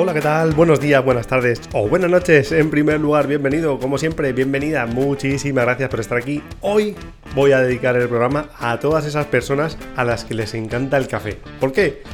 Hola, 0.00 0.14
¿qué 0.14 0.20
tal? 0.20 0.52
Buenos 0.52 0.78
días, 0.78 1.04
buenas 1.04 1.26
tardes 1.26 1.60
o 1.72 1.88
buenas 1.88 2.08
noches. 2.08 2.52
En 2.52 2.70
primer 2.70 3.00
lugar, 3.00 3.26
bienvenido, 3.26 3.80
como 3.80 3.98
siempre, 3.98 4.32
bienvenida. 4.32 4.86
Muchísimas 4.86 5.64
gracias 5.64 5.90
por 5.90 5.98
estar 5.98 6.16
aquí. 6.16 6.40
Hoy 6.60 6.94
voy 7.34 7.50
a 7.50 7.60
dedicar 7.60 7.96
el 7.96 8.06
programa 8.06 8.48
a 8.60 8.78
todas 8.78 9.06
esas 9.06 9.26
personas 9.26 9.76
a 9.96 10.04
las 10.04 10.24
que 10.24 10.34
les 10.34 10.54
encanta 10.54 10.98
el 10.98 11.08
café. 11.08 11.40
¿Por 11.58 11.72
qué? 11.72 12.04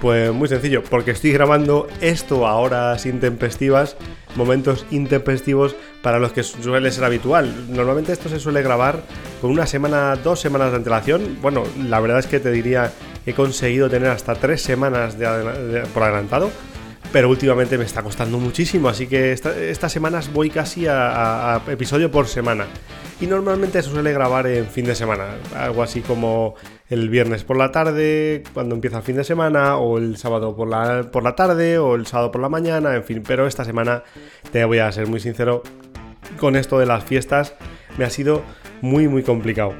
Pues 0.00 0.30
muy 0.32 0.46
sencillo, 0.46 0.84
porque 0.88 1.10
estoy 1.10 1.32
grabando 1.32 1.88
esto 2.00 2.46
a 2.46 2.54
horas 2.54 3.06
intempestivas, 3.06 3.96
momentos 4.36 4.86
intempestivos 4.92 5.74
para 6.00 6.20
los 6.20 6.32
que 6.32 6.44
suele 6.44 6.92
ser 6.92 7.02
habitual. 7.02 7.52
Normalmente 7.70 8.12
esto 8.12 8.28
se 8.28 8.38
suele 8.38 8.62
grabar 8.62 9.02
con 9.40 9.50
una 9.50 9.66
semana, 9.66 10.14
dos 10.14 10.38
semanas 10.38 10.70
de 10.70 10.76
antelación. 10.76 11.38
Bueno, 11.42 11.64
la 11.88 11.98
verdad 11.98 12.20
es 12.20 12.26
que 12.26 12.38
te 12.38 12.52
diría, 12.52 12.92
he 13.26 13.32
conseguido 13.32 13.90
tener 13.90 14.10
hasta 14.10 14.36
tres 14.36 14.62
semanas 14.62 15.16
por 15.92 16.04
adelantado 16.04 16.52
pero 17.12 17.28
últimamente 17.28 17.76
me 17.76 17.84
está 17.84 18.02
costando 18.02 18.38
muchísimo, 18.38 18.88
así 18.88 19.06
que 19.06 19.32
estas 19.32 19.92
semanas 19.92 20.32
voy 20.32 20.48
casi 20.48 20.86
a, 20.88 21.60
episodio 21.68 22.10
por 22.10 22.26
semana. 22.26 22.66
Y 23.20 23.26
normalmente 23.26 23.82
se 23.82 23.90
suele 23.90 24.12
grabar 24.12 24.46
en 24.46 24.66
fin 24.66 24.86
de 24.86 24.94
semana, 24.94 25.36
algo 25.54 25.82
así 25.82 26.00
como 26.00 26.54
el 26.88 27.10
viernes 27.10 27.44
por 27.44 27.56
la 27.56 27.70
tarde, 27.70 28.42
cuando 28.54 28.74
empieza 28.74 28.96
el 28.96 29.02
fin 29.02 29.16
de 29.16 29.24
semana, 29.24 29.76
o 29.76 29.98
el 29.98 30.16
sábado 30.16 30.56
por 30.56 30.68
la, 30.68 31.10
por 31.12 31.22
la 31.22 31.36
tarde, 31.36 31.78
o 31.78 31.94
el 31.94 32.06
sábado 32.06 32.32
por 32.32 32.40
la 32.40 32.48
mañana, 32.48 32.94
en 32.96 33.04
fin, 33.04 33.22
pero 33.26 33.46
esta 33.46 33.64
semana, 33.64 34.02
te 34.50 34.64
voy 34.64 34.78
a 34.78 34.90
ser 34.90 35.06
muy 35.06 35.20
sincero, 35.20 35.62
con 36.38 36.56
esto 36.56 36.78
de 36.78 36.86
las 36.86 37.04
fiestas 37.04 37.54
me 37.98 38.04
ha 38.04 38.10
sido 38.10 38.42
muy 38.80 39.06
muy 39.06 39.22
complicado. 39.22 39.74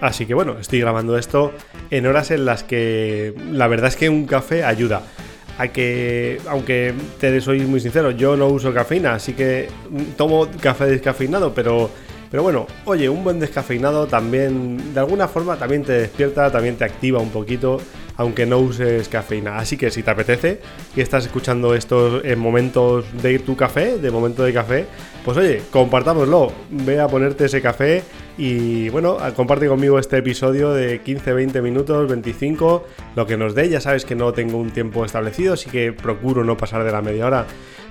Así 0.00 0.26
que 0.26 0.34
bueno, 0.34 0.58
estoy 0.60 0.80
grabando 0.80 1.18
esto 1.18 1.52
en 1.90 2.06
horas 2.06 2.30
en 2.30 2.44
las 2.44 2.62
que 2.62 3.34
la 3.50 3.66
verdad 3.66 3.88
es 3.88 3.96
que 3.96 4.08
un 4.10 4.26
café 4.26 4.62
ayuda 4.62 5.02
a 5.58 5.68
que, 5.68 6.40
aunque 6.48 6.94
te 7.18 7.40
soy 7.40 7.60
muy 7.60 7.80
sincero, 7.80 8.10
yo 8.10 8.36
no 8.36 8.48
uso 8.48 8.72
cafeína, 8.72 9.14
así 9.14 9.32
que 9.32 9.68
tomo 10.16 10.48
café 10.60 10.86
descafeinado, 10.86 11.52
pero, 11.54 11.90
pero 12.30 12.42
bueno, 12.42 12.66
oye, 12.84 13.08
un 13.08 13.24
buen 13.24 13.40
descafeinado 13.40 14.06
también, 14.06 14.92
de 14.92 15.00
alguna 15.00 15.28
forma, 15.28 15.56
también 15.56 15.82
te 15.82 15.92
despierta, 15.92 16.50
también 16.50 16.76
te 16.76 16.84
activa 16.84 17.20
un 17.20 17.30
poquito, 17.30 17.80
aunque 18.16 18.46
no 18.46 18.58
uses 18.58 19.08
cafeína. 19.08 19.58
Así 19.58 19.76
que 19.76 19.90
si 19.90 20.02
te 20.02 20.10
apetece 20.10 20.60
y 20.94 21.00
estás 21.00 21.26
escuchando 21.26 21.74
esto 21.74 22.24
en 22.24 22.38
momentos 22.38 23.04
de 23.22 23.38
tu 23.38 23.56
café, 23.56 23.98
de 23.98 24.10
momento 24.10 24.42
de 24.42 24.52
café, 24.52 24.86
pues 25.24 25.36
oye, 25.36 25.62
compartámoslo, 25.70 26.52
ve 26.70 27.00
a 27.00 27.08
ponerte 27.08 27.46
ese 27.46 27.60
café 27.60 28.02
y 28.38 28.88
bueno, 28.90 29.16
comparte 29.34 29.66
conmigo 29.66 29.98
este 29.98 30.18
episodio 30.18 30.72
de 30.72 31.00
15, 31.00 31.32
20 31.32 31.62
minutos, 31.62 32.08
25, 32.08 32.86
lo 33.14 33.26
que 33.26 33.36
nos 33.36 33.54
dé. 33.54 33.68
Ya 33.68 33.80
sabes 33.80 34.04
que 34.04 34.14
no 34.14 34.32
tengo 34.32 34.58
un 34.58 34.70
tiempo 34.70 35.04
establecido, 35.04 35.54
así 35.54 35.70
que 35.70 35.92
procuro 35.92 36.44
no 36.44 36.56
pasar 36.56 36.84
de 36.84 36.92
la 36.92 37.02
media 37.02 37.26
hora 37.26 37.46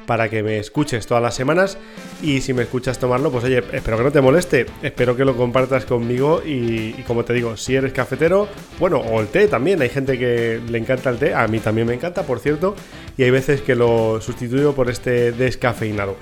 para 0.06 0.30
que 0.30 0.44
me 0.44 0.60
escuches 0.60 1.06
todas 1.08 1.22
las 1.22 1.36
semanas. 1.36 1.78
Y 2.22 2.42
si 2.42 2.54
me 2.54 2.64
escuchas 2.64 3.00
tomarlo, 3.00 3.32
pues 3.32 3.44
oye, 3.44 3.64
espero 3.72 3.98
que 3.98 4.04
no 4.04 4.12
te 4.12 4.22
moleste, 4.22 4.66
espero 4.82 5.16
que 5.16 5.26
lo 5.26 5.36
compartas 5.36 5.86
conmigo. 5.86 6.42
Y, 6.46 6.92
como 7.08 7.26
te 7.26 7.34
digo, 7.34 7.58
si 7.58 7.76
eres 7.76 7.94
cafetero, 7.94 8.48
bueno, 8.80 8.98
o 8.98 9.22
el 9.22 9.28
té 9.28 9.48
también, 9.48 9.82
hay 9.82 9.90
gente 9.90 10.18
que 10.18 10.60
le 10.68 10.78
encanta 10.78 11.10
el 11.10 11.18
té, 11.18 11.34
a 11.34 11.48
mí 11.48 11.60
también 11.60 11.88
me 11.88 11.94
encanta, 11.94 12.24
por 12.24 12.40
cierto, 12.40 12.76
y 13.18 13.24
hay 13.24 13.32
veces 13.32 13.62
que 13.62 13.76
lo 13.76 14.20
sustituyo 14.22 14.74
por 14.74 14.90
este 14.90 15.32
descafeinado. 15.32 16.16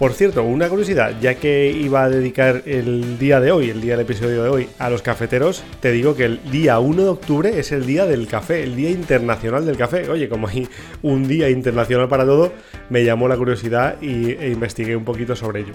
Por 0.00 0.14
cierto, 0.14 0.44
una 0.44 0.70
curiosidad, 0.70 1.12
ya 1.20 1.34
que 1.34 1.70
iba 1.70 2.04
a 2.04 2.08
dedicar 2.08 2.62
el 2.64 3.18
día 3.18 3.38
de 3.38 3.52
hoy, 3.52 3.68
el 3.68 3.82
día 3.82 3.98
del 3.98 4.06
episodio 4.06 4.42
de 4.42 4.48
hoy, 4.48 4.68
a 4.78 4.88
los 4.88 5.02
cafeteros, 5.02 5.62
te 5.80 5.92
digo 5.92 6.16
que 6.16 6.24
el 6.24 6.50
día 6.50 6.78
1 6.78 7.02
de 7.02 7.08
octubre 7.10 7.60
es 7.60 7.70
el 7.70 7.84
día 7.84 8.06
del 8.06 8.26
café, 8.26 8.62
el 8.62 8.76
día 8.76 8.88
internacional 8.88 9.66
del 9.66 9.76
café. 9.76 10.08
Oye, 10.08 10.30
como 10.30 10.48
hay 10.48 10.66
un 11.02 11.28
día 11.28 11.50
internacional 11.50 12.08
para 12.08 12.24
todo, 12.24 12.50
me 12.88 13.04
llamó 13.04 13.28
la 13.28 13.36
curiosidad 13.36 14.00
y, 14.00 14.30
e 14.30 14.48
investigué 14.48 14.96
un 14.96 15.04
poquito 15.04 15.36
sobre 15.36 15.60
ello. 15.60 15.74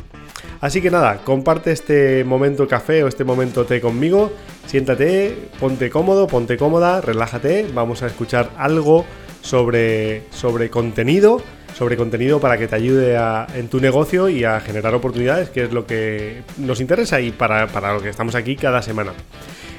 Así 0.59 0.81
que 0.81 0.89
nada, 0.89 1.19
comparte 1.23 1.71
este 1.71 2.23
momento 2.23 2.67
café 2.67 3.03
o 3.03 3.07
este 3.07 3.25
momento 3.25 3.65
té 3.65 3.79
conmigo, 3.79 4.33
siéntate, 4.65 5.37
ponte 5.59 5.91
cómodo, 5.91 6.25
ponte 6.25 6.57
cómoda, 6.57 6.99
relájate, 6.99 7.67
vamos 7.75 8.01
a 8.01 8.07
escuchar 8.07 8.49
algo 8.57 9.05
sobre, 9.43 10.23
sobre 10.31 10.71
contenido 10.71 11.43
sobre 11.77 11.97
contenido 11.97 12.39
para 12.39 12.57
que 12.57 12.67
te 12.67 12.75
ayude 12.75 13.17
en 13.55 13.67
tu 13.67 13.79
negocio 13.79 14.29
y 14.29 14.43
a 14.43 14.59
generar 14.61 14.95
oportunidades, 14.95 15.49
que 15.49 15.63
es 15.63 15.73
lo 15.73 15.85
que 15.85 16.41
nos 16.57 16.79
interesa 16.79 17.19
y 17.19 17.31
para, 17.31 17.67
para 17.67 17.93
lo 17.93 18.01
que 18.01 18.09
estamos 18.09 18.35
aquí 18.35 18.55
cada 18.55 18.81
semana. 18.81 19.11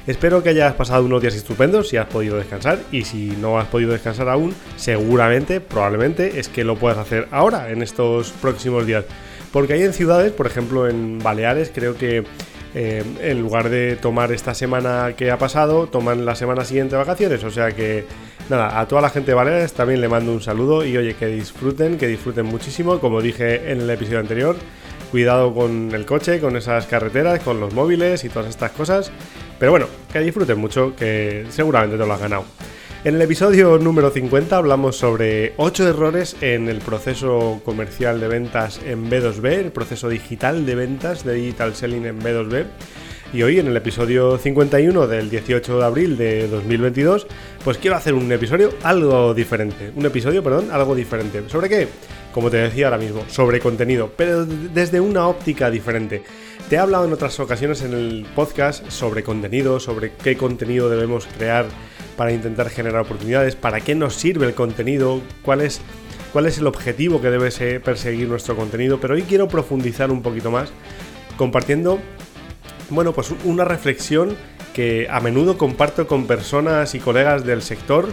Espero 0.05 0.41
que 0.41 0.49
hayas 0.49 0.73
pasado 0.73 1.03
unos 1.03 1.21
días 1.21 1.35
estupendos, 1.35 1.89
si 1.89 1.97
has 1.97 2.05
podido 2.05 2.37
descansar 2.37 2.79
y 2.91 3.03
si 3.03 3.35
no 3.41 3.59
has 3.59 3.67
podido 3.67 3.91
descansar 3.91 4.29
aún, 4.29 4.53
seguramente, 4.77 5.59
probablemente 5.59 6.39
es 6.39 6.47
que 6.47 6.63
lo 6.63 6.77
puedas 6.77 6.97
hacer 6.97 7.27
ahora, 7.31 7.71
en 7.71 7.81
estos 7.81 8.31
próximos 8.31 8.85
días. 8.85 9.03
Porque 9.51 9.73
hay 9.73 9.81
en 9.81 9.93
ciudades, 9.93 10.31
por 10.31 10.47
ejemplo 10.47 10.87
en 10.87 11.19
Baleares, 11.19 11.71
creo 11.73 11.97
que 11.97 12.23
eh, 12.75 13.03
en 13.21 13.41
lugar 13.41 13.69
de 13.69 13.95
tomar 13.95 14.31
esta 14.31 14.53
semana 14.53 15.13
que 15.17 15.31
ha 15.31 15.37
pasado, 15.37 15.87
toman 15.87 16.25
la 16.25 16.35
semana 16.35 16.63
siguiente 16.63 16.95
vacaciones. 16.95 17.43
O 17.43 17.51
sea 17.51 17.71
que, 17.71 18.05
nada, 18.49 18.79
a 18.79 18.87
toda 18.87 19.01
la 19.01 19.09
gente 19.09 19.31
de 19.31 19.35
Baleares 19.35 19.73
también 19.73 20.01
le 20.01 20.07
mando 20.07 20.31
un 20.31 20.41
saludo 20.41 20.85
y 20.85 20.95
oye, 20.97 21.15
que 21.15 21.27
disfruten, 21.27 21.97
que 21.97 22.07
disfruten 22.07 22.45
muchísimo. 22.45 22.99
Como 22.99 23.21
dije 23.21 23.71
en 23.71 23.81
el 23.81 23.89
episodio 23.89 24.19
anterior, 24.19 24.55
cuidado 25.11 25.53
con 25.53 25.91
el 25.93 26.05
coche, 26.05 26.39
con 26.39 26.55
esas 26.55 26.85
carreteras, 26.87 27.39
con 27.39 27.59
los 27.59 27.73
móviles 27.73 28.23
y 28.23 28.29
todas 28.29 28.49
estas 28.49 28.71
cosas. 28.71 29.11
Pero 29.59 29.71
bueno, 29.71 29.87
que 30.11 30.19
disfruten 30.19 30.59
mucho, 30.59 30.95
que 30.95 31.45
seguramente 31.49 31.97
te 31.97 32.05
lo 32.05 32.13
has 32.13 32.19
ganado. 32.19 32.45
En 33.03 33.15
el 33.15 33.21
episodio 33.21 33.77
número 33.77 34.09
50 34.09 34.57
hablamos 34.57 34.97
sobre 34.97 35.53
8 35.57 35.87
errores 35.87 36.35
en 36.41 36.67
el 36.67 36.79
proceso 36.79 37.61
comercial 37.63 38.19
de 38.19 38.27
ventas 38.27 38.81
en 38.85 39.09
B2B, 39.09 39.45
el 39.53 39.71
proceso 39.71 40.09
digital 40.09 40.65
de 40.65 40.75
ventas 40.75 41.23
de 41.23 41.35
Digital 41.35 41.75
Selling 41.75 42.05
en 42.05 42.19
B2B. 42.19 42.65
Y 43.33 43.43
hoy 43.43 43.59
en 43.59 43.67
el 43.67 43.75
episodio 43.75 44.37
51 44.37 45.05
del 45.05 45.29
18 45.29 45.79
de 45.79 45.85
abril 45.85 46.17
de 46.17 46.47
2022, 46.47 47.27
pues 47.61 47.77
quiero 47.77 47.97
hacer 47.97 48.13
un 48.13 48.31
episodio 48.31 48.69
algo 48.83 49.33
diferente. 49.33 49.91
Un 49.97 50.05
episodio, 50.05 50.41
perdón, 50.41 50.69
algo 50.71 50.95
diferente. 50.95 51.43
¿Sobre 51.49 51.67
qué? 51.67 51.89
Como 52.33 52.49
te 52.49 52.57
decía 52.57 52.85
ahora 52.85 52.97
mismo, 52.97 53.25
sobre 53.27 53.59
contenido, 53.59 54.09
pero 54.15 54.45
desde 54.45 55.01
una 55.01 55.27
óptica 55.27 55.69
diferente. 55.69 56.23
Te 56.69 56.75
he 56.75 56.79
hablado 56.79 57.03
en 57.03 57.11
otras 57.11 57.37
ocasiones 57.41 57.81
en 57.81 57.93
el 57.93 58.25
podcast 58.33 58.89
sobre 58.89 59.23
contenido, 59.23 59.81
sobre 59.81 60.13
qué 60.13 60.37
contenido 60.37 60.89
debemos 60.89 61.27
crear 61.37 61.65
para 62.15 62.31
intentar 62.31 62.69
generar 62.69 63.01
oportunidades, 63.01 63.57
para 63.57 63.81
qué 63.81 63.93
nos 63.93 64.15
sirve 64.15 64.45
el 64.45 64.53
contenido, 64.53 65.21
cuál 65.43 65.61
es, 65.61 65.81
cuál 66.31 66.45
es 66.45 66.59
el 66.59 66.67
objetivo 66.67 67.21
que 67.21 67.29
debe 67.29 67.79
perseguir 67.81 68.29
nuestro 68.29 68.55
contenido, 68.55 68.99
pero 69.01 69.15
hoy 69.15 69.23
quiero 69.23 69.49
profundizar 69.49 70.11
un 70.11 70.21
poquito 70.21 70.49
más 70.49 70.71
compartiendo, 71.37 71.99
bueno, 72.89 73.13
pues 73.13 73.33
una 73.43 73.65
reflexión 73.65 74.35
que 74.73 75.07
a 75.09 75.19
menudo 75.19 75.57
comparto 75.57 76.07
con 76.07 76.27
personas 76.27 76.93
y 76.95 76.99
colegas 76.99 77.45
del 77.45 77.61
sector 77.61 78.09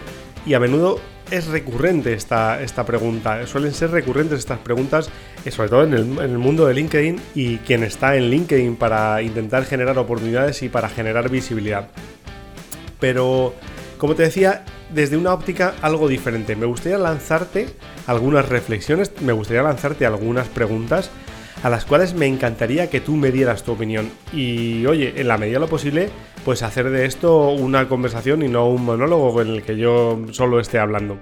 y 0.47 0.55
a 0.55 0.61
menudo 0.61 0.99
es 1.31 1.47
recurrente 1.47 2.13
esta, 2.13 2.63
esta 2.63 2.85
pregunta. 2.85 3.47
Suelen 3.47 3.73
ser 3.73 3.91
recurrentes 3.91 4.39
estas 4.39 4.59
preguntas, 4.59 5.09
eh, 5.45 5.51
sobre 5.51 5.69
todo 5.69 5.85
en 5.85 5.95
el, 5.95 6.01
en 6.19 6.31
el, 6.31 6.39
mundo 6.39 6.67
de 6.67 6.75
LinkedIn 6.75 7.21
y 7.35 7.59
quien 7.59 7.83
está 7.83 8.17
en 8.17 8.31
LinkedIn 8.31 8.77
para 8.77 9.23
intentar 9.23 9.65
generar 9.65 9.99
oportunidades 9.99 10.63
y 10.63 10.69
para 10.69 10.89
generar 10.89 11.31
visibilidad. 11.31 11.89
Pero 13.01 13.55
como 13.99 14.15
te 14.15 14.25
decía, 14.25 14.65
desde 14.93 15.17
una 15.17 15.33
óptica 15.33 15.75
algo 15.81 16.09
diferente. 16.09 16.57
Me 16.57 16.67
gustaría 16.67 16.99
lanzarte 16.99 17.69
algunas 18.07 18.49
reflexiones, 18.49 19.13
me 19.23 19.33
gustaría 19.33 19.63
lanzarte 19.63 20.05
algunas 20.05 20.49
preguntas 20.49 21.11
a 21.65 21.71
las 21.71 21.87
cuales 21.87 22.15
me 22.15 22.27
encantaría 22.27 22.91
que 22.91 23.01
tú 23.01 23.17
me 23.17 23.33
dieras 23.33 23.65
tu 23.65 23.73
opinión. 23.73 24.11
Y 24.35 24.85
oye, 24.85 25.15
en 25.17 25.29
la 25.29 25.39
medida 25.39 25.55
de 25.55 25.61
lo 25.61 25.69
posible, 25.69 26.11
pues 26.45 26.63
hacer 26.63 26.91
de 26.91 27.07
esto 27.07 27.49
una 27.49 27.89
conversación 27.89 28.43
y 28.43 28.49
no 28.49 28.69
un 28.69 28.85
monólogo 28.85 29.41
en 29.41 29.49
el 29.49 29.63
que 29.63 29.79
yo 29.79 30.21
solo 30.31 30.61
esté 30.61 30.79
hablando. 30.79 31.19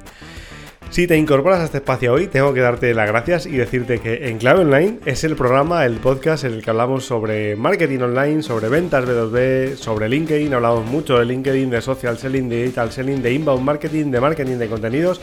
Si 0.91 1.07
te 1.07 1.17
incorporas 1.17 1.61
a 1.61 1.65
este 1.65 1.79
espacio 1.79 2.13
hoy, 2.13 2.27
tengo 2.27 2.53
que 2.53 2.61
darte 2.61 2.93
las 2.93 3.09
gracias 3.09 3.47
y 3.47 3.53
decirte 3.53 4.01
que 4.01 4.29
En 4.29 4.37
Clave 4.39 4.61
Online 4.63 4.99
es 5.07 5.25
el 5.25 5.37
programa, 5.37 5.87
el 5.87 5.99
podcast 5.99 6.45
en 6.45 6.55
el 6.55 6.63
que 6.63 6.71
hablamos 6.71 7.07
sobre 7.07 7.57
marketing 7.57 8.01
online, 8.01 8.43
sobre 8.43 8.69
ventas 8.69 9.07
B2B, 9.07 9.77
sobre 9.77 10.09
LinkedIn. 10.09 10.53
Hablamos 10.53 10.85
mucho 10.85 11.19
de 11.19 11.25
LinkedIn, 11.25 11.71
de 11.71 11.81
social 11.81 12.19
selling, 12.19 12.49
de 12.49 12.65
digital 12.65 12.91
selling, 12.91 13.23
de 13.23 13.33
inbound 13.33 13.65
marketing, 13.65 14.11
de 14.11 14.21
marketing 14.21 14.57
de 14.57 14.69
contenidos, 14.69 15.21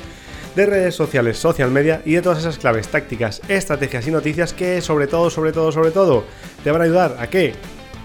de 0.59 0.65
redes 0.65 0.93
sociales, 0.95 1.37
social 1.37 1.71
media 1.71 2.01
y 2.03 2.15
de 2.15 2.21
todas 2.21 2.39
esas 2.39 2.57
claves, 2.57 2.89
tácticas, 2.89 3.41
estrategias 3.47 4.05
y 4.07 4.11
noticias 4.11 4.51
que 4.51 4.81
sobre 4.81 5.07
todo, 5.07 5.29
sobre 5.29 5.53
todo, 5.53 5.71
sobre 5.71 5.91
todo 5.91 6.25
te 6.65 6.69
van 6.69 6.81
a 6.81 6.83
ayudar 6.83 7.15
a 7.17 7.27
qué? 7.27 7.53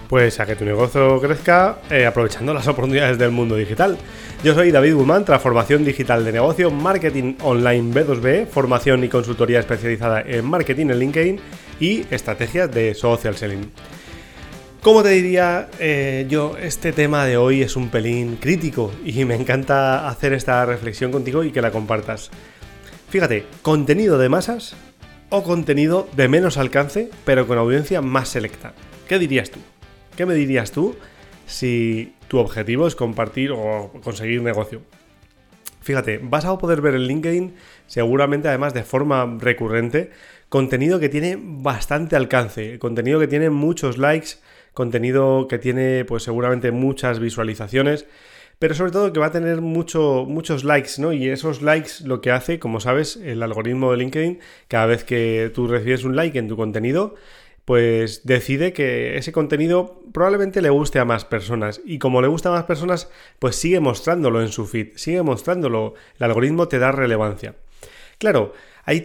Pues 0.07 0.39
a 0.39 0.45
que 0.45 0.55
tu 0.55 0.63
negocio 0.63 1.19
crezca 1.19 1.79
eh, 1.89 2.05
aprovechando 2.05 2.53
las 2.53 2.65
oportunidades 2.69 3.17
del 3.17 3.31
mundo 3.31 3.57
digital. 3.57 3.97
Yo 4.41 4.53
soy 4.53 4.71
David 4.71 4.95
Guzmán, 4.95 5.25
transformación 5.25 5.83
digital 5.83 6.23
de 6.23 6.31
negocio, 6.31 6.71
marketing 6.71 7.33
online 7.41 7.93
B2B, 7.93 8.47
formación 8.47 9.03
y 9.03 9.09
consultoría 9.09 9.59
especializada 9.59 10.21
en 10.21 10.45
marketing 10.45 10.91
en 10.91 10.99
LinkedIn 10.99 11.39
y 11.81 12.05
estrategias 12.09 12.71
de 12.71 12.93
social 12.93 13.35
selling. 13.35 13.69
Como 14.85 15.01
te 15.01 15.09
diría 15.09 15.67
eh, 15.79 16.27
yo, 16.29 16.57
este 16.61 16.93
tema 16.93 17.25
de 17.25 17.37
hoy 17.37 17.63
es 17.63 17.75
un 17.75 17.89
pelín 17.89 18.35
crítico 18.35 18.91
y 19.03 19.25
me 19.25 19.33
encanta 19.33 20.07
hacer 20.07 20.31
esta 20.31 20.63
reflexión 20.63 21.11
contigo 21.11 21.43
y 21.43 21.51
que 21.51 21.63
la 21.63 21.71
compartas. 21.71 22.29
Fíjate, 23.09 23.47
contenido 23.63 24.19
de 24.19 24.29
masas 24.29 24.75
o 25.31 25.41
contenido 25.41 26.07
de 26.15 26.27
menos 26.27 26.57
alcance, 26.57 27.09
pero 27.25 27.47
con 27.47 27.57
audiencia 27.57 28.03
más 28.03 28.29
selecta. 28.29 28.75
¿Qué 29.07 29.17
dirías 29.17 29.49
tú? 29.49 29.59
¿Qué 30.15 30.27
me 30.27 30.35
dirías 30.35 30.69
tú 30.69 30.95
si 31.47 32.13
tu 32.27 32.37
objetivo 32.37 32.85
es 32.85 32.93
compartir 32.93 33.53
o 33.53 33.91
conseguir 34.03 34.43
negocio? 34.43 34.83
Fíjate, 35.81 36.19
vas 36.21 36.45
a 36.45 36.55
poder 36.59 36.81
ver 36.81 36.93
en 36.93 37.07
LinkedIn, 37.07 37.55
seguramente 37.87 38.49
además 38.49 38.75
de 38.75 38.83
forma 38.83 39.35
recurrente, 39.39 40.11
contenido 40.47 40.99
que 40.99 41.09
tiene 41.09 41.39
bastante 41.41 42.15
alcance, 42.15 42.77
contenido 42.77 43.19
que 43.19 43.27
tiene 43.27 43.49
muchos 43.49 43.97
likes, 43.97 44.35
contenido 44.75 45.47
que 45.47 45.57
tiene 45.57 46.05
pues 46.05 46.21
seguramente 46.21 46.71
muchas 46.71 47.19
visualizaciones, 47.19 48.05
pero 48.59 48.75
sobre 48.75 48.91
todo 48.91 49.11
que 49.11 49.19
va 49.19 49.27
a 49.27 49.31
tener 49.31 49.61
mucho, 49.61 50.25
muchos 50.27 50.63
likes, 50.63 50.93
¿no? 50.99 51.11
Y 51.11 51.27
esos 51.29 51.63
likes 51.63 52.03
lo 52.03 52.21
que 52.21 52.31
hace, 52.31 52.59
como 52.59 52.79
sabes, 52.79 53.17
el 53.17 53.41
algoritmo 53.41 53.91
de 53.91 53.97
LinkedIn, 53.97 54.39
cada 54.67 54.85
vez 54.85 55.03
que 55.03 55.51
tú 55.53 55.67
recibes 55.67 56.03
un 56.03 56.15
like 56.15 56.37
en 56.37 56.47
tu 56.47 56.55
contenido, 56.55 57.15
pues 57.65 58.25
decide 58.25 58.73
que 58.73 59.17
ese 59.17 59.31
contenido 59.31 60.03
probablemente 60.13 60.61
le 60.61 60.69
guste 60.69 60.99
a 60.99 61.05
más 61.05 61.25
personas. 61.25 61.81
Y 61.83 61.97
como 61.97 62.21
le 62.21 62.27
gusta 62.27 62.49
a 62.49 62.53
más 62.53 62.65
personas, 62.65 63.09
pues 63.39 63.55
sigue 63.55 63.79
mostrándolo 63.79 64.41
en 64.41 64.49
su 64.49 64.67
feed, 64.67 64.89
sigue 64.95 65.23
mostrándolo. 65.23 65.95
El 66.19 66.25
algoritmo 66.25 66.67
te 66.67 66.77
da 66.79 66.91
relevancia. 66.91 67.55
Claro, 68.19 68.53
hay, 68.85 69.03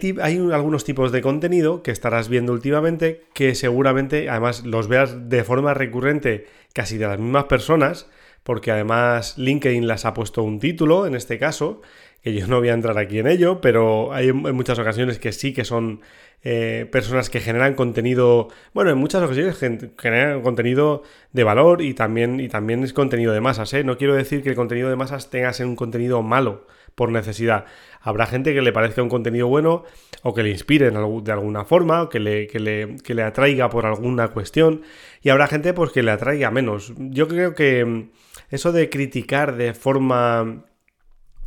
algunos 0.53 0.83
tipos 0.83 1.11
de 1.11 1.21
contenido 1.21 1.81
que 1.81 1.89
estarás 1.89 2.29
viendo 2.29 2.53
últimamente 2.53 3.25
que 3.33 3.55
seguramente, 3.55 4.29
además, 4.29 4.63
los 4.63 4.87
veas 4.87 5.29
de 5.29 5.43
forma 5.43 5.73
recurrente 5.73 6.45
casi 6.73 6.97
de 6.97 7.07
las 7.07 7.17
mismas 7.17 7.45
personas, 7.45 8.07
porque 8.43 8.71
además 8.71 9.37
LinkedIn 9.39 9.87
las 9.87 10.05
ha 10.05 10.13
puesto 10.13 10.43
un 10.43 10.59
título 10.59 11.07
en 11.07 11.15
este 11.15 11.39
caso, 11.39 11.81
que 12.21 12.33
yo 12.33 12.45
no 12.45 12.59
voy 12.59 12.69
a 12.69 12.73
entrar 12.73 12.99
aquí 12.99 13.17
en 13.17 13.27
ello, 13.27 13.59
pero 13.59 14.13
hay 14.13 14.29
en 14.29 14.55
muchas 14.55 14.77
ocasiones 14.77 15.17
que 15.17 15.31
sí 15.31 15.51
que 15.51 15.65
son 15.65 16.01
eh, 16.43 16.87
personas 16.91 17.31
que 17.31 17.39
generan 17.39 17.73
contenido, 17.73 18.49
bueno, 18.73 18.91
en 18.91 18.99
muchas 18.99 19.23
ocasiones 19.23 19.57
generan 19.57 20.43
contenido 20.43 21.01
de 21.33 21.43
valor 21.43 21.81
y 21.81 21.95
también, 21.95 22.39
y 22.39 22.49
también 22.49 22.83
es 22.83 22.93
contenido 22.93 23.33
de 23.33 23.41
masas, 23.41 23.73
¿eh? 23.73 23.83
No 23.83 23.97
quiero 23.97 24.13
decir 24.13 24.43
que 24.43 24.49
el 24.49 24.55
contenido 24.55 24.89
de 24.89 24.95
masas 24.95 25.31
tenga 25.31 25.47
que 25.47 25.55
ser 25.55 25.65
un 25.65 25.75
contenido 25.75 26.21
malo 26.21 26.67
por 26.95 27.11
necesidad. 27.11 27.65
Habrá 28.01 28.25
gente 28.25 28.53
que 28.53 28.61
le 28.61 28.73
parezca 28.73 29.03
un 29.03 29.09
contenido 29.09 29.47
bueno 29.47 29.83
o 30.23 30.33
que 30.33 30.43
le 30.43 30.49
inspire 30.49 30.91
de 30.91 31.31
alguna 31.31 31.65
forma 31.65 32.03
o 32.03 32.09
que 32.09 32.19
le, 32.19 32.47
que 32.47 32.59
le, 32.59 32.97
que 33.03 33.13
le 33.13 33.23
atraiga 33.23 33.69
por 33.69 33.85
alguna 33.85 34.29
cuestión 34.29 34.81
y 35.21 35.29
habrá 35.29 35.47
gente 35.47 35.73
pues 35.73 35.91
que 35.91 36.03
le 36.03 36.11
atraiga 36.11 36.51
menos. 36.51 36.93
Yo 36.97 37.27
creo 37.27 37.53
que 37.55 37.85
mm, 37.85 38.09
eso 38.49 38.71
de 38.71 38.89
criticar 38.89 39.55
de 39.55 39.73
forma 39.73 40.65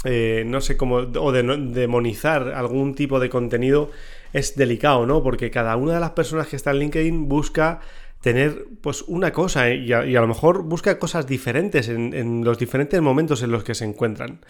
eh, 0.05 0.45
no 0.47 0.61
sé 0.61 0.77
cómo, 0.77 0.97
o 0.97 1.33
de 1.33 1.43
demonizar 1.43 2.49
algún 2.49 2.95
tipo 2.95 3.21
de 3.21 3.31
contenido 3.31 3.91
es 4.35 4.55
delicado, 4.55 5.07
¿no? 5.07 5.23
Porque 5.23 5.51
cada 5.51 5.77
una 5.77 5.95
de 5.95 6.01
las 6.01 6.11
personas 6.11 6.49
que 6.49 6.57
está 6.57 6.73
en 6.73 6.81
LinkedIn 6.81 7.27
busca 7.27 7.81
tener 8.21 8.67
pues 8.81 9.03
una 9.03 9.33
cosa 9.33 9.69
¿eh? 9.69 9.77
y, 9.77 9.93
a, 9.93 10.03
lo 10.03 10.27
mejor 10.27 10.63
busca 10.63 10.99
cosas 10.99 11.27
diferentes 11.27 11.89
en, 11.89 12.43
los 12.45 12.59
diferentes 12.59 13.01
momentos 13.01 13.43
en 13.43 13.51
los 13.51 13.65
que 13.65 13.75
se 13.75 13.85
encuentran. 13.85 14.41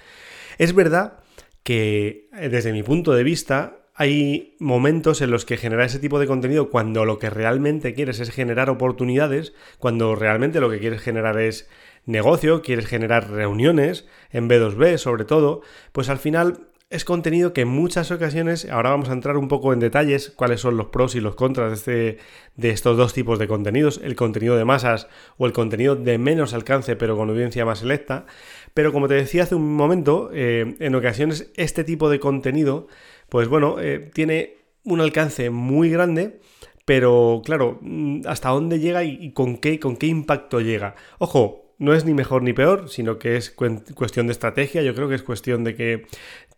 Es 0.58 0.74
verdad 0.74 1.18
que 1.62 2.28
eh, 2.36 2.48
desde 2.48 2.72
mi 2.72 2.82
punto 2.82 3.12
de 3.12 3.24
vista 3.24 3.78
hay 3.94 4.56
momentos 4.58 5.22
en 5.22 5.30
los 5.30 5.44
que 5.44 5.56
generar 5.56 5.86
ese 5.86 6.00
tipo 6.00 6.18
de 6.18 6.26
contenido 6.26 6.68
cuando 6.68 7.04
lo 7.04 7.18
que 7.18 7.30
realmente 7.30 7.94
quieres 7.94 8.18
es 8.18 8.30
generar 8.30 8.68
oportunidades, 8.68 9.54
cuando 9.78 10.16
realmente 10.16 10.60
lo 10.60 10.68
que 10.68 10.80
quieres 10.80 11.00
generar 11.00 11.38
es 11.38 11.68
negocio, 12.04 12.60
quieres 12.60 12.86
generar 12.86 13.30
reuniones 13.30 14.06
en 14.30 14.48
B2B 14.48 14.98
sobre 14.98 15.24
todo, 15.24 15.62
pues 15.92 16.08
al 16.08 16.18
final 16.18 16.68
es 16.90 17.04
contenido 17.04 17.52
que 17.52 17.62
en 17.62 17.68
muchas 17.68 18.10
ocasiones, 18.10 18.70
ahora 18.70 18.90
vamos 18.90 19.08
a 19.08 19.14
entrar 19.14 19.36
un 19.36 19.48
poco 19.48 19.72
en 19.72 19.80
detalles, 19.80 20.30
cuáles 20.30 20.60
son 20.60 20.76
los 20.76 20.86
pros 20.86 21.14
y 21.14 21.20
los 21.20 21.34
contras 21.34 21.70
de, 21.70 21.74
este, 21.74 22.24
de 22.56 22.70
estos 22.70 22.96
dos 22.96 23.12
tipos 23.12 23.38
de 23.38 23.48
contenidos, 23.48 24.00
el 24.04 24.14
contenido 24.14 24.56
de 24.56 24.64
masas 24.64 25.08
o 25.36 25.46
el 25.46 25.52
contenido 25.52 25.96
de 25.96 26.18
menos 26.18 26.54
alcance 26.54 26.94
pero 26.94 27.16
con 27.16 27.30
audiencia 27.30 27.64
más 27.64 27.80
selecta, 27.80 28.26
pero 28.74 28.92
como 28.92 29.08
te 29.08 29.14
decía 29.14 29.44
hace 29.44 29.54
un 29.54 29.74
momento, 29.74 30.30
eh, 30.32 30.76
en 30.80 30.94
ocasiones 30.94 31.52
este 31.56 31.84
tipo 31.84 32.10
de 32.10 32.20
contenido, 32.20 32.88
pues 33.28 33.48
bueno, 33.48 33.80
eh, 33.80 34.10
tiene 34.12 34.56
un 34.84 35.00
alcance 35.00 35.50
muy 35.50 35.90
grande, 35.90 36.40
pero 36.84 37.42
claro, 37.44 37.78
mm, 37.80 38.22
hasta 38.26 38.50
dónde 38.50 38.80
llega 38.80 39.04
y, 39.04 39.32
con, 39.32 39.56
qué, 39.58 39.80
con 39.80 39.96
qué 39.96 40.06
impacto 40.06 40.60
llega. 40.60 40.96
Ojo, 41.18 41.74
no 41.78 41.94
es 41.94 42.04
ni 42.04 42.14
mejor 42.14 42.42
ni 42.42 42.52
peor, 42.52 42.88
sino 42.88 43.18
que 43.18 43.36
es 43.36 43.50
cuestión 43.50 44.26
de 44.26 44.32
estrategia. 44.32 44.82
Yo 44.82 44.94
creo 44.94 45.08
que 45.08 45.14
es 45.14 45.22
cuestión 45.22 45.64
de 45.64 45.74
que 45.74 46.06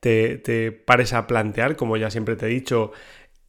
te, 0.01 0.73
pares 0.73 1.13
a 1.13 1.27
plantear, 1.27 1.77
como 1.77 1.97
ya 1.97 2.11
siempre 2.11 2.37
te 2.37 2.47
he 2.47 2.49
dicho, 2.49 2.93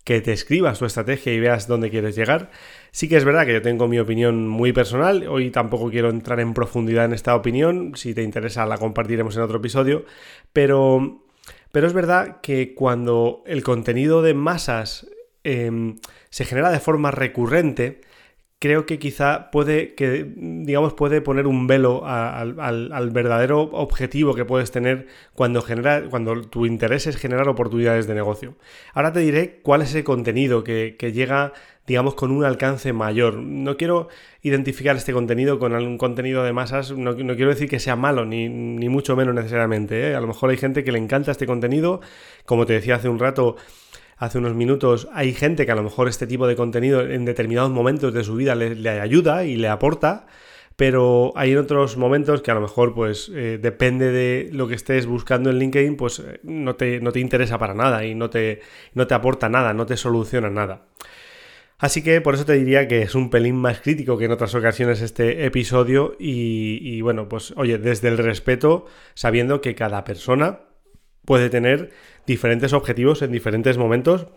que 0.04 0.22
te 0.22 0.31
escribas 0.34 0.80
tu 0.80 0.86
estrategia 0.86 1.34
y 1.34 1.40
veas 1.40 1.68
dónde 1.68 1.90
quieres 1.90 2.16
llegar. 2.16 2.52
Sí 2.97 3.07
que 3.07 3.15
es 3.15 3.25
verdad 3.25 3.45
que 3.45 3.53
yo 3.53 3.61
tengo 3.61 3.88
mi 3.88 3.99
opinión 3.99 4.47
muy 4.47 4.73
personal, 4.73 5.27
hoy 5.27 5.51
tampoco 5.51 5.91
quiero 5.91 6.09
entrar 6.09 6.39
en 6.39 6.55
profundidad 6.55 7.05
en 7.05 7.13
esta 7.13 7.35
opinión, 7.35 7.91
si 7.94 8.15
te 8.15 8.23
interesa 8.23 8.65
la 8.65 8.79
compartiremos 8.79 9.35
en 9.35 9.44
otro 9.44 9.59
episodio, 9.59 10.03
pero, 10.51 11.21
pero 11.71 11.85
es 11.85 11.94
verdad 11.94 12.41
que 12.41 12.73
cuando 12.73 13.44
el 13.45 13.61
contenido 13.61 14.23
de 14.23 14.33
masas 14.33 15.05
em, 15.44 15.97
se 16.31 16.44
genera 16.44 16.71
de 16.71 16.79
forma 16.79 17.11
recurrente, 17.11 18.01
creo 18.59 18.85
que 18.85 18.97
quizá 18.97 19.51
puede, 19.51 19.94
que, 19.94 20.25
digamos, 20.35 20.94
puede 20.94 21.21
poner 21.21 21.47
un 21.47 21.67
velo 21.67 22.03
al, 22.05 23.11
verdadero 23.11 23.61
objetivo 23.61 24.33
que 24.33 24.45
puedes 24.45 24.71
tener 24.71 25.07
cuando, 25.33 25.61
genera, 25.61 26.03
cuando 26.09 26.41
tu 26.41 26.65
interés 26.65 27.07
es 27.07 27.17
generar 27.17 27.47
oportunidades 27.49 28.07
de 28.07 28.15
negocio. 28.15 28.55
Ahora 28.94 29.13
te 29.13 29.19
diré 29.19 29.59
cuál 29.61 29.83
es 29.83 29.94
el 29.94 30.03
contenido 30.03 30.63
que, 30.63 30.95
llega, 31.13 31.53
digamos, 31.88 32.16
con 32.16 32.31
un 32.31 32.44
alcance 32.44 32.92
mayor. 32.92 33.36
No 33.36 33.78
quiero 33.78 34.10
identificar 34.42 34.98
este 34.98 35.13
contenido 35.13 35.57
con 35.57 35.74
algún 35.74 35.98
contenido 35.98 36.44
de 36.44 36.51
masas, 36.51 36.92
no, 36.92 37.16
quiero 37.16 37.50
decir 37.50 37.69
que 37.69 37.80
sea 37.80 37.95
malo, 37.95 38.25
ni, 38.25 38.50
mucho 38.50 39.16
menos 39.16 39.34
necesariamente. 39.34 40.10
¿eh? 40.10 40.16
A 40.16 40.19
lo 40.19 40.28
mejor 40.28 40.50
hay 40.50 40.57
gente 40.57 40.84
que 40.84 40.92
le 40.92 41.00
encanta 41.00 41.31
este 41.31 41.48
contenido, 41.48 42.01
como 42.45 42.66
te 42.66 42.74
decía 42.74 42.95
hace 42.95 43.07
un 43.07 43.19
rato, 43.19 43.56
hace 44.18 44.38
unos 44.38 44.54
minutos, 44.54 45.07
hay 45.13 45.34
gente 45.34 45.66
que 45.66 45.72
a 45.72 45.75
lo 45.75 45.84
mejor 45.84 46.10
este 46.10 46.28
tipo 46.28 46.45
de 46.45 46.56
contenido 46.56 47.01
en 47.01 47.24
determinados 47.24 47.72
momentos 47.72 48.13
de 48.13 48.24
su 48.24 48.36
vida 48.36 48.56
le, 48.56 48.90
ayuda 49.00 49.45
y 49.45 49.56
le 49.56 49.69
aporta, 49.69 50.28
pero 50.75 51.31
hay 51.36 51.56
otros 51.56 51.97
momentos 51.97 52.42
que 52.42 52.52
a 52.52 52.56
lo 52.56 52.61
mejor 52.61 52.94
pues 52.94 53.31
eh, 53.33 53.59
depende 53.61 54.11
de 54.11 54.50
lo 54.52 54.68
que 54.68 54.76
estés 54.76 55.06
buscando 55.06 55.50
en 55.52 55.59
LinkedIn, 55.59 55.95
pues 55.95 56.19
eh, 56.19 56.40
no 56.44 56.76
te, 56.76 57.00
no 57.00 57.11
te 57.11 57.19
interesa 57.19 57.57
para 57.57 57.73
nada 57.73 58.06
y 58.06 58.14
no 58.14 58.30
te, 58.30 58.61
no 58.94 59.07
te 59.07 59.14
aporta 59.14 59.47
nada, 59.47 59.73
no 59.73 59.85
te 59.85 59.95
soluciona 59.95 60.50
nada. 60.50 60.81
Así 61.80 62.02
que 62.02 62.22
por 62.22 62.34
eso 62.34 62.46
te 62.46 62.54
diría 62.54 62.88
que 62.88 63.04
es 63.04 63.14
un 63.14 63.30
pelín 63.30 63.56
más 63.56 63.81
crítico 63.81 64.18
que 64.18 64.26
en 64.26 64.31
otras 64.31 64.56
ocasiones 64.56 65.02
este 65.02 65.46
episodio 65.46 66.16
y, 66.19 67.02
bueno, 67.02 67.30
pues 67.30 67.54
oye, 67.56 67.78
desde 67.78 68.07
el 68.07 68.18
respeto, 68.18 68.86
sabiendo 69.14 69.62
que 69.62 69.76
cada 69.76 70.04
persona 70.04 70.62
puede 71.24 71.50
tener 71.50 71.92
diferentes 72.26 72.74
objetivos 72.74 73.22
en 73.22 73.31
diferentes 73.31 73.78
momentos 73.78 74.28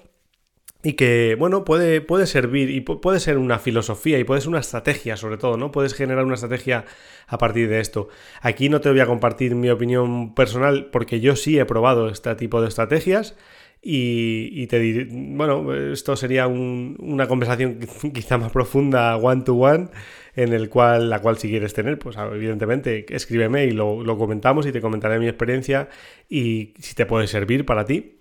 y 0.83 0.95
que, 0.95 1.35
bueno, 1.39 1.65
puede, 1.65 2.03
puede 2.03 2.27
servir 2.27 2.71
y 2.71 2.81
puede 2.83 3.21
ser 3.21 3.39
una 3.39 3.59
filosofía 3.59 4.19
y 4.19 4.25
puede 4.25 4.43
ser 4.43 4.51
una 4.51 4.61
estrategia 4.61 5.17
sobre 5.17 5.39
todo, 5.39 5.57
¿no? 5.57 5.73
Puedes 5.73 5.95
generar 5.95 6.25
una 6.25 6.35
estrategia 6.35 6.85
a 7.27 7.39
partir 7.39 7.71
de 7.71 7.81
esto. 7.81 8.09
Aquí 8.43 8.69
no 8.69 8.83
te 8.83 8.91
voy 8.91 9.01
a 9.01 9.07
compartir 9.07 9.55
mi 9.55 9.71
opinión 9.71 10.35
personal 10.35 10.91
porque 10.91 11.21
yo 11.21 11.37
sí 11.37 11.59
he 11.59 11.65
probado 11.65 12.09
este 12.11 12.35
tipo 12.35 12.61
de 12.61 12.69
estrategias 12.69 13.35
y, 13.83 14.67
te 14.67 14.79
diré, 14.79 15.09
bueno, 15.11 15.75
esto 15.75 16.15
sería 16.15 16.47
una 16.47 17.27
conversación 17.27 17.79
quizá 18.15 18.37
más 18.37 18.53
profunda 18.53 19.17
one 19.17 19.43
to 19.43 19.55
one 19.55 19.89
en 20.37 20.53
el 20.53 20.69
cual, 20.69 21.09
la 21.09 21.21
cual 21.21 21.39
si 21.39 21.49
quieres 21.49 21.73
tener, 21.73 21.99
pues 21.99 22.17
evidentemente 22.17 23.07
escríbeme 23.15 23.65
y 23.65 23.71
lo, 23.71 24.19
comentamos 24.19 24.67
y 24.67 24.73
te 24.73 24.81
comentaré 24.81 25.19
mi 25.19 25.29
experiencia 25.29 25.89
y 26.29 26.75
si 26.79 26.95
te 26.95 27.07
puede 27.07 27.27
servir 27.27 27.65
para 27.65 27.85
ti. 27.85 28.19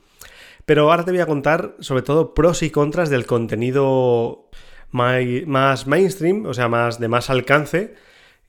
Pero 0.66 0.90
ahora 0.90 1.04
te 1.04 1.12
voy 1.12 1.20
a 1.20 1.26
contar 1.26 1.76
sobre 1.80 2.04
todo 2.04 2.34
pros 2.34 2.64
y 2.64 2.70
contras 2.70 3.10
del 3.10 3.26
contenido 3.26 4.50
más 4.92 5.88
mainstream, 5.88 6.46
o 6.46 6.54
sea, 6.54 6.68
más 6.68 7.00
de 7.00 7.08
más 7.10 7.30
alcance. 7.30 7.96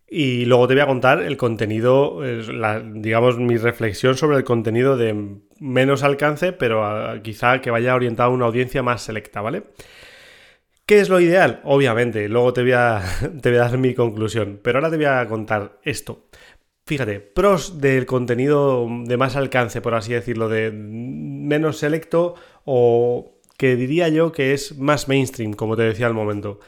Y 0.08 0.44
luego 0.44 0.66
te 0.68 0.74
voy 0.74 0.82
a 0.82 0.86
contar 0.86 1.22
el 1.22 1.36
contenido, 1.36 2.20
digamos, 2.94 3.38
mi 3.38 3.56
reflexión 3.56 4.16
sobre 4.16 4.38
el 4.38 4.44
contenido 4.44 4.96
de 4.96 5.40
menos 5.60 6.02
alcance, 6.02 6.52
pero 6.52 6.84
ah, 6.84 7.20
quizá 7.22 7.60
que 7.60 7.70
vaya 7.70 7.94
orientado 7.94 8.30
a 8.30 8.34
una 8.34 8.46
audiencia 8.46 8.82
más 8.82 9.02
selecta, 9.02 9.40
¿vale? 9.40 9.64
¿Qué 10.86 10.98
es 10.98 11.08
lo 11.08 11.20
ideal? 11.20 11.60
Obviamente, 11.62 12.28
luego 12.28 12.52
te 12.52 12.62
voy, 12.62 12.72
a, 12.72 13.00
te 13.42 13.50
voy 13.50 13.58
a 13.58 13.62
dar 13.62 13.78
mi 13.78 13.94
conclusión, 13.94 14.58
pero 14.62 14.78
ahora 14.78 14.90
te 14.90 14.96
voy 14.96 15.04
a 15.06 15.24
contar 15.28 15.78
esto. 15.84 16.26
Fíjate, 16.84 17.20
pros 17.20 17.80
del 17.80 18.06
contenido 18.06 18.88
de 19.04 19.16
más 19.16 19.36
alcance, 19.36 19.80
por 19.80 19.94
así 19.94 20.12
decirlo, 20.12 20.48
de 20.48 20.72
menos 20.72 21.78
selecto 21.78 22.34
o 22.64 23.38
que 23.56 23.76
diría 23.76 24.08
yo 24.08 24.32
que 24.32 24.54
es 24.54 24.76
más 24.78 25.06
mainstream, 25.06 25.52
como 25.52 25.76
te 25.76 25.82
decía 25.82 26.06
al 26.06 26.14
momento. 26.14 26.58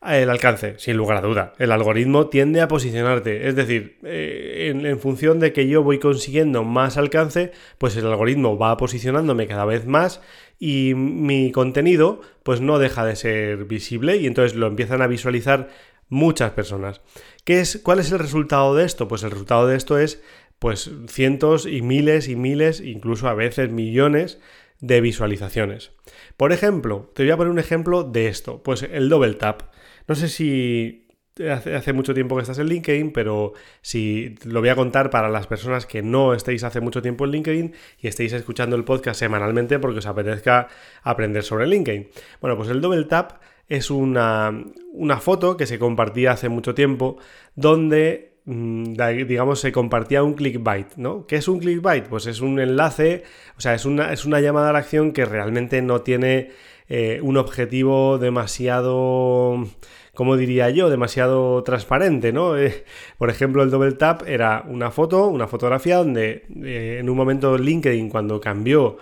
El 0.00 0.30
alcance, 0.30 0.78
sin 0.78 0.96
lugar 0.96 1.18
a 1.18 1.22
duda. 1.22 1.54
El 1.58 1.72
algoritmo 1.72 2.28
tiende 2.28 2.60
a 2.60 2.68
posicionarte. 2.68 3.48
Es 3.48 3.56
decir, 3.56 3.98
eh, 4.04 4.72
en, 4.72 4.98
función 5.00 5.40
de 5.40 5.52
que 5.52 5.66
yo 5.66 5.82
voy 5.82 5.98
consiguiendo 5.98 6.62
más 6.62 6.96
alcance, 6.96 7.50
pues 7.78 7.96
el 7.96 8.06
algoritmo 8.06 8.56
va 8.56 8.76
posicionándome 8.76 9.48
cada 9.48 9.64
vez 9.64 9.86
más 9.86 10.20
y 10.60 10.94
mi 10.94 11.50
contenido 11.50 12.20
pues 12.44 12.60
no 12.60 12.78
deja 12.78 13.04
de 13.04 13.16
ser 13.16 13.64
visible 13.64 14.16
y 14.18 14.26
entonces 14.26 14.56
lo 14.56 14.68
empiezan 14.68 15.02
a 15.02 15.08
visualizar 15.08 15.68
muchas 16.08 16.52
personas. 16.52 17.00
¿Qué 17.44 17.60
es, 17.60 17.80
¿Cuál 17.82 17.98
es 17.98 18.12
el 18.12 18.20
resultado 18.20 18.76
de 18.76 18.84
esto? 18.84 19.08
Pues 19.08 19.24
el 19.24 19.32
resultado 19.32 19.66
de 19.66 19.76
esto 19.76 19.98
es 19.98 20.22
pues 20.60 20.90
cientos 21.08 21.66
y 21.66 21.82
miles 21.82 22.28
y 22.28 22.36
miles, 22.36 22.80
incluso 22.80 23.28
a 23.28 23.34
veces 23.34 23.70
millones 23.70 24.38
de 24.80 25.00
visualizaciones. 25.00 25.92
Por 26.36 26.52
ejemplo, 26.52 27.10
te 27.14 27.24
voy 27.24 27.32
a 27.32 27.36
poner 27.36 27.50
un 27.50 27.58
ejemplo 27.58 28.04
de 28.04 28.28
esto, 28.28 28.62
pues 28.62 28.82
el 28.82 29.08
double 29.08 29.34
tap. 29.34 29.62
No 30.06 30.14
sé 30.14 30.28
si 30.28 31.08
hace, 31.46 31.92
mucho 31.92 32.14
tiempo 32.14 32.36
que 32.36 32.42
estás 32.42 32.58
en 32.58 32.68
LinkedIn, 32.68 33.12
pero 33.12 33.52
si 33.80 34.34
lo 34.44 34.60
voy 34.60 34.68
a 34.70 34.76
contar 34.76 35.10
para 35.10 35.28
las 35.28 35.46
personas 35.46 35.86
que 35.86 36.02
no 36.02 36.34
estéis 36.34 36.64
hace 36.64 36.80
mucho 36.80 37.02
tiempo 37.02 37.24
en 37.24 37.32
LinkedIn 37.32 37.74
y 38.00 38.08
estéis 38.08 38.32
escuchando 38.32 38.76
el 38.76 38.84
podcast 38.84 39.20
semanalmente 39.20 39.78
porque 39.78 39.98
os 39.98 40.06
apetezca 40.06 40.68
aprender 41.02 41.44
sobre 41.44 41.66
LinkedIn. 41.66 42.08
Bueno, 42.40 42.56
pues 42.56 42.68
el 42.70 42.80
double 42.80 43.04
tap 43.04 43.40
es 43.68 43.90
una, 43.90 44.64
una 44.92 45.20
foto 45.20 45.56
que 45.56 45.66
se 45.66 45.78
compartía 45.78 46.32
hace 46.32 46.48
mucho 46.48 46.74
tiempo 46.74 47.18
donde 47.54 48.37
digamos, 48.48 49.60
se 49.60 49.72
compartía 49.72 50.22
un 50.22 50.32
clickbait, 50.32 50.96
¿no? 50.96 51.26
¿Qué 51.26 51.36
es 51.36 51.48
un 51.48 51.58
clickbait? 51.58 52.06
Pues 52.06 52.26
es 52.26 52.40
un 52.40 52.58
enlace, 52.58 53.24
o 53.58 53.60
sea, 53.60 53.74
es 53.74 53.84
una, 53.84 54.12
es 54.12 54.24
una 54.24 54.40
llamada 54.40 54.70
a 54.70 54.72
la 54.72 54.78
acción 54.78 55.12
que 55.12 55.26
realmente 55.26 55.82
no 55.82 56.00
tiene 56.00 56.50
eh, 56.88 57.20
un 57.22 57.36
objetivo 57.36 58.16
demasiado, 58.16 59.66
¿cómo 60.14 60.38
diría 60.38 60.70
yo? 60.70 60.88
Demasiado 60.88 61.62
transparente, 61.62 62.32
¿no? 62.32 62.56
Eh, 62.56 62.84
por 63.18 63.28
ejemplo, 63.28 63.62
el 63.62 63.70
double 63.70 63.92
tap 63.92 64.26
era 64.26 64.64
una 64.66 64.90
foto, 64.90 65.26
una 65.28 65.46
fotografía 65.46 65.98
donde 65.98 66.46
eh, 66.64 66.96
en 67.00 67.10
un 67.10 67.16
momento 67.18 67.58
LinkedIn 67.58 68.08
cuando 68.08 68.40
cambió 68.40 68.96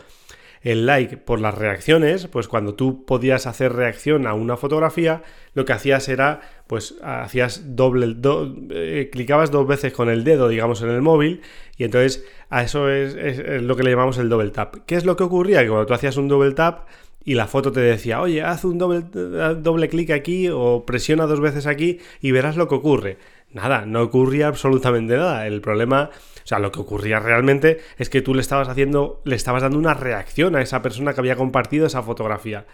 el 0.66 0.84
like 0.84 1.16
por 1.16 1.40
las 1.40 1.54
reacciones, 1.54 2.26
pues 2.26 2.48
cuando 2.48 2.74
tú 2.74 3.04
podías 3.04 3.46
hacer 3.46 3.72
reacción 3.72 4.26
a 4.26 4.34
una 4.34 4.56
fotografía, 4.56 5.22
lo 5.54 5.64
que 5.64 5.72
hacías 5.72 6.08
era, 6.08 6.40
pues 6.66 6.96
hacías 7.04 7.76
doble, 7.76 8.16
eh, 8.70 9.08
clicabas 9.12 9.52
dos 9.52 9.68
veces 9.68 9.92
con 9.92 10.08
el 10.08 10.24
dedo, 10.24 10.48
digamos, 10.48 10.82
en 10.82 10.88
el 10.88 11.02
móvil, 11.02 11.40
y 11.76 11.84
entonces 11.84 12.24
a 12.50 12.64
eso 12.64 12.90
es, 12.90 13.14
lo 13.62 13.76
que 13.76 13.84
le 13.84 13.90
llamamos 13.90 14.18
el 14.18 14.28
double 14.28 14.50
tap. 14.50 14.78
¿Qué 14.86 14.96
es 14.96 15.04
lo 15.04 15.16
que 15.16 15.22
ocurría? 15.22 15.62
Que 15.62 15.68
cuando 15.68 15.86
tú 15.86 15.94
hacías 15.94 16.16
un 16.16 16.26
double 16.26 16.52
tap, 16.52 16.88
y 17.24 17.34
la 17.34 17.46
foto 17.46 17.70
te 17.70 17.80
decía, 17.80 18.20
oye, 18.20 18.42
haz 18.42 18.64
un 18.64 18.78
doble, 18.78 19.04
doble 19.60 19.88
clic 19.88 20.10
aquí 20.10 20.48
o 20.48 20.84
presiona 20.84 21.26
dos 21.26 21.40
veces 21.40 21.66
aquí 21.66 22.00
y 22.20 22.32
verás 22.32 22.56
lo 22.56 22.66
que 22.66 22.74
ocurre. 22.74 23.18
Nada, 23.52 23.86
no 23.86 24.02
ocurría 24.02 24.48
absolutamente 24.48 25.16
nada. 25.16 25.46
El 25.46 25.60
problema, 25.60 26.10
o 26.46 26.48
sea, 26.48 26.60
lo 26.60 26.70
que 26.70 26.78
ocurría 26.78 27.18
realmente 27.18 27.80
es 27.98 28.08
que 28.08 28.22
tú 28.22 28.32
le 28.32 28.40
estabas 28.40 28.68
haciendo, 28.68 29.20
le 29.24 29.34
estabas 29.34 29.62
dando 29.62 29.78
una 29.78 29.94
reacción 29.94 30.54
a 30.54 30.62
esa 30.62 30.80
persona 30.80 31.12
que 31.12 31.18
había 31.18 31.34
compartido 31.34 31.88
esa 31.88 32.04
fotografía. 32.04 32.66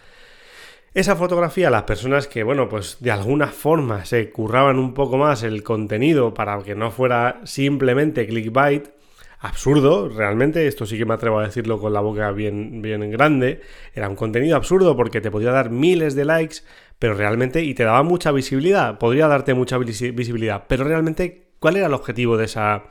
Esa 0.92 1.16
fotografía, 1.16 1.70
las 1.70 1.84
personas 1.84 2.26
que, 2.26 2.42
bueno, 2.42 2.68
pues 2.68 2.98
de 3.00 3.12
alguna 3.12 3.46
forma 3.46 4.04
se 4.04 4.28
curraban 4.30 4.78
un 4.78 4.92
poco 4.92 5.16
más 5.16 5.42
el 5.42 5.62
contenido 5.62 6.34
para 6.34 6.62
que 6.62 6.74
no 6.74 6.90
fuera 6.90 7.40
simplemente 7.44 8.26
clickbait, 8.26 8.90
absurdo, 9.38 10.10
realmente, 10.10 10.66
esto 10.66 10.84
sí 10.84 10.98
que 10.98 11.06
me 11.06 11.14
atrevo 11.14 11.38
a 11.38 11.44
decirlo 11.44 11.80
con 11.80 11.94
la 11.94 12.02
boca 12.02 12.30
bien, 12.30 12.82
bien 12.82 13.10
grande, 13.10 13.62
era 13.94 14.06
un 14.06 14.16
contenido 14.16 14.54
absurdo 14.54 14.98
porque 14.98 15.22
te 15.22 15.30
podía 15.30 15.50
dar 15.50 15.70
miles 15.70 16.14
de 16.14 16.26
likes, 16.26 16.56
pero 16.98 17.14
realmente, 17.14 17.62
y 17.62 17.72
te 17.72 17.84
daba 17.84 18.02
mucha 18.02 18.32
visibilidad, 18.32 18.98
podría 18.98 19.28
darte 19.28 19.54
mucha 19.54 19.78
visibilidad, 19.78 20.64
pero 20.68 20.84
realmente, 20.84 21.52
¿cuál 21.58 21.76
era 21.76 21.86
el 21.86 21.94
objetivo 21.94 22.36
de 22.36 22.44
esa 22.44 22.82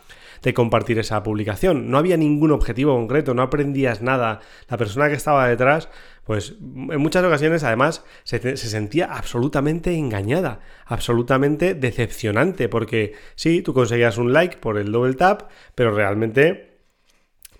de 0.41 0.53
compartir 0.53 1.00
esa 1.00 1.24
publicación? 1.24 1.89
No 1.91 1.98
había 1.98 2.17
ningún 2.17 2.51
objetivo 2.51 2.95
concreto, 2.95 3.33
no 3.33 3.41
aprendías 3.41 4.01
nada. 4.01 4.39
La 4.69 4.77
persona 4.77 5.10
que 5.10 5.15
estaba 5.15 5.48
detrás, 5.48 5.89
pues 6.24 6.55
en 6.62 7.00
muchas 7.00 7.24
ocasiones 7.24 7.63
además 7.63 8.03
se, 8.24 8.39
se 8.39 8.69
sentía 8.69 9.05
absolutamente 9.05 9.93
engañada, 9.95 10.60
absolutamente 10.86 11.74
decepcionante, 11.74 12.69
porque 12.69 13.13
sí, 13.36 13.62
tú 13.62 13.74
conseguías 13.74 14.17
un 14.17 14.33
like 14.33 14.57
por 14.57 14.77
el 14.77 14.91
double 14.91 15.15
tap, 15.15 15.50
pero 15.75 15.91
realmente 15.93 16.71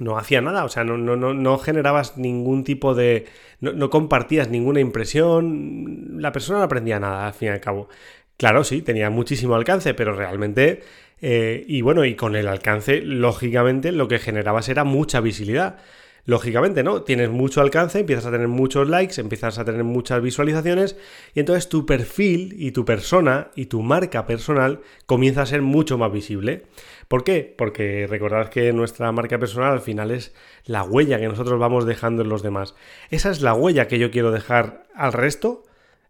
no 0.02 0.18
hacía 0.18 0.42
nada, 0.42 0.66
o 0.66 0.70
sea, 0.70 0.84
no, 0.84 0.98
no, 0.98 1.16
no, 1.16 1.34
no 1.34 1.58
generabas 1.60 2.18
ningún 2.18 2.64
tipo 2.64 2.96
de... 2.96 3.28
No, 3.60 3.90
compartías 3.92 4.50
ninguna 4.50 4.80
impresión, 4.80 6.20
la 6.20 6.32
persona 6.32 6.60
no 6.60 6.66
aprendía 6.66 7.00
nada, 7.00 7.28
al 7.28 7.34
fin 7.34 7.50
y 7.50 7.52
al 7.52 7.62
cabo. 7.62 7.88
Claro, 8.36 8.64
sí, 8.64 8.82
tenía 8.82 9.10
muchísimo 9.12 9.56
alcance, 9.56 9.94
pero 9.94 10.14
realmente... 10.14 10.82
Eh, 11.22 11.64
y 11.68 11.82
bueno, 11.82 12.04
y 12.06 12.16
con 12.16 12.36
el 12.36 12.48
alcance, 12.48 13.02
lógicamente, 13.02 13.92
lo 13.92 14.08
que 14.08 14.20
generabas 14.20 14.70
era 14.70 14.84
mucha 14.84 15.22
visibilidad. 15.22 15.78
Lógicamente, 16.26 16.84
¿no? 16.84 17.02
Tienes 17.02 17.32
mucho 17.32 17.62
alcance, 17.62 18.00
empiezas 18.00 18.28
a 18.28 18.32
tener 18.32 18.48
muchos 18.48 18.88
likes, 18.88 19.20
empiezas 19.20 19.58
a 19.58 19.66
tener 19.66 19.84
muchas 19.84 20.22
visualizaciones 20.22 20.96
y 21.34 21.40
entonces 21.40 21.68
tu 21.68 21.88
perfil 21.88 22.56
y 22.60 22.72
tu 22.72 22.86
persona 22.86 23.50
y 23.56 23.66
tu 23.66 23.82
marca 23.82 24.28
personal 24.28 24.82
comienza 25.08 25.42
a 25.42 25.48
ser 25.48 25.64
mucho 25.64 25.98
más 25.98 26.12
visible. 26.12 26.64
¿Por 27.08 27.24
qué? 27.24 27.54
Porque 27.58 28.06
recordad 28.08 28.50
que 28.50 28.72
nuestra 28.72 29.12
marca 29.12 29.40
personal 29.40 29.74
al 29.74 29.82
final 29.82 30.12
es 30.12 30.34
la 30.66 30.84
huella 30.84 31.20
que 31.20 31.28
nosotros 31.28 31.60
vamos 31.60 31.86
dejando 31.86 32.22
en 32.22 32.30
los 32.30 32.44
demás. 32.44 32.76
Esa 33.10 33.32
es 33.32 33.42
la 33.42 33.56
huella 33.56 33.88
que 33.88 33.98
yo 33.98 34.12
quiero 34.12 34.32
dejar 34.32 34.86
al 34.94 35.14
resto. 35.14 35.64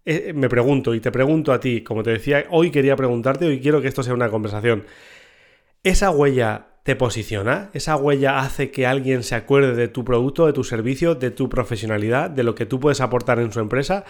Eh, 0.06 0.34
me 0.34 0.50
pregunto 0.50 0.96
y 0.96 1.00
te 1.00 1.12
pregunto 1.12 1.54
a 1.54 1.60
ti, 1.60 1.82
como 1.82 2.04
te 2.04 2.12
decía, 2.12 2.46
hoy 2.50 2.72
quería 2.72 2.96
preguntarte, 2.96 3.46
hoy 3.46 3.60
quiero 3.60 3.82
que 3.82 3.88
esto 3.88 4.04
sea 4.04 4.14
una 4.14 4.30
conversación. 4.30 4.86
¿Esa 5.84 6.10
huella 6.12 6.68
te 6.84 6.96
posiciona? 6.96 7.70
¿Esa 7.74 7.96
huella 7.96 8.40
hace 8.40 8.72
que 8.72 8.88
alguien 8.88 9.24
se 9.24 9.36
acuerde 9.36 9.76
de 9.76 9.88
tu 9.88 10.04
producto, 10.04 10.48
de 10.48 10.54
tu 10.54 10.64
servicio, 10.64 11.16
de 11.16 11.32
tu 11.32 11.50
profesionalidad, 11.50 12.30
de 12.30 12.44
lo 12.44 12.56
que 12.56 12.66
tú 12.66 12.80
puedes 12.80 13.02
aportar 13.02 13.40
en 13.40 13.52
su 13.52 13.60
empresa? 13.60 14.06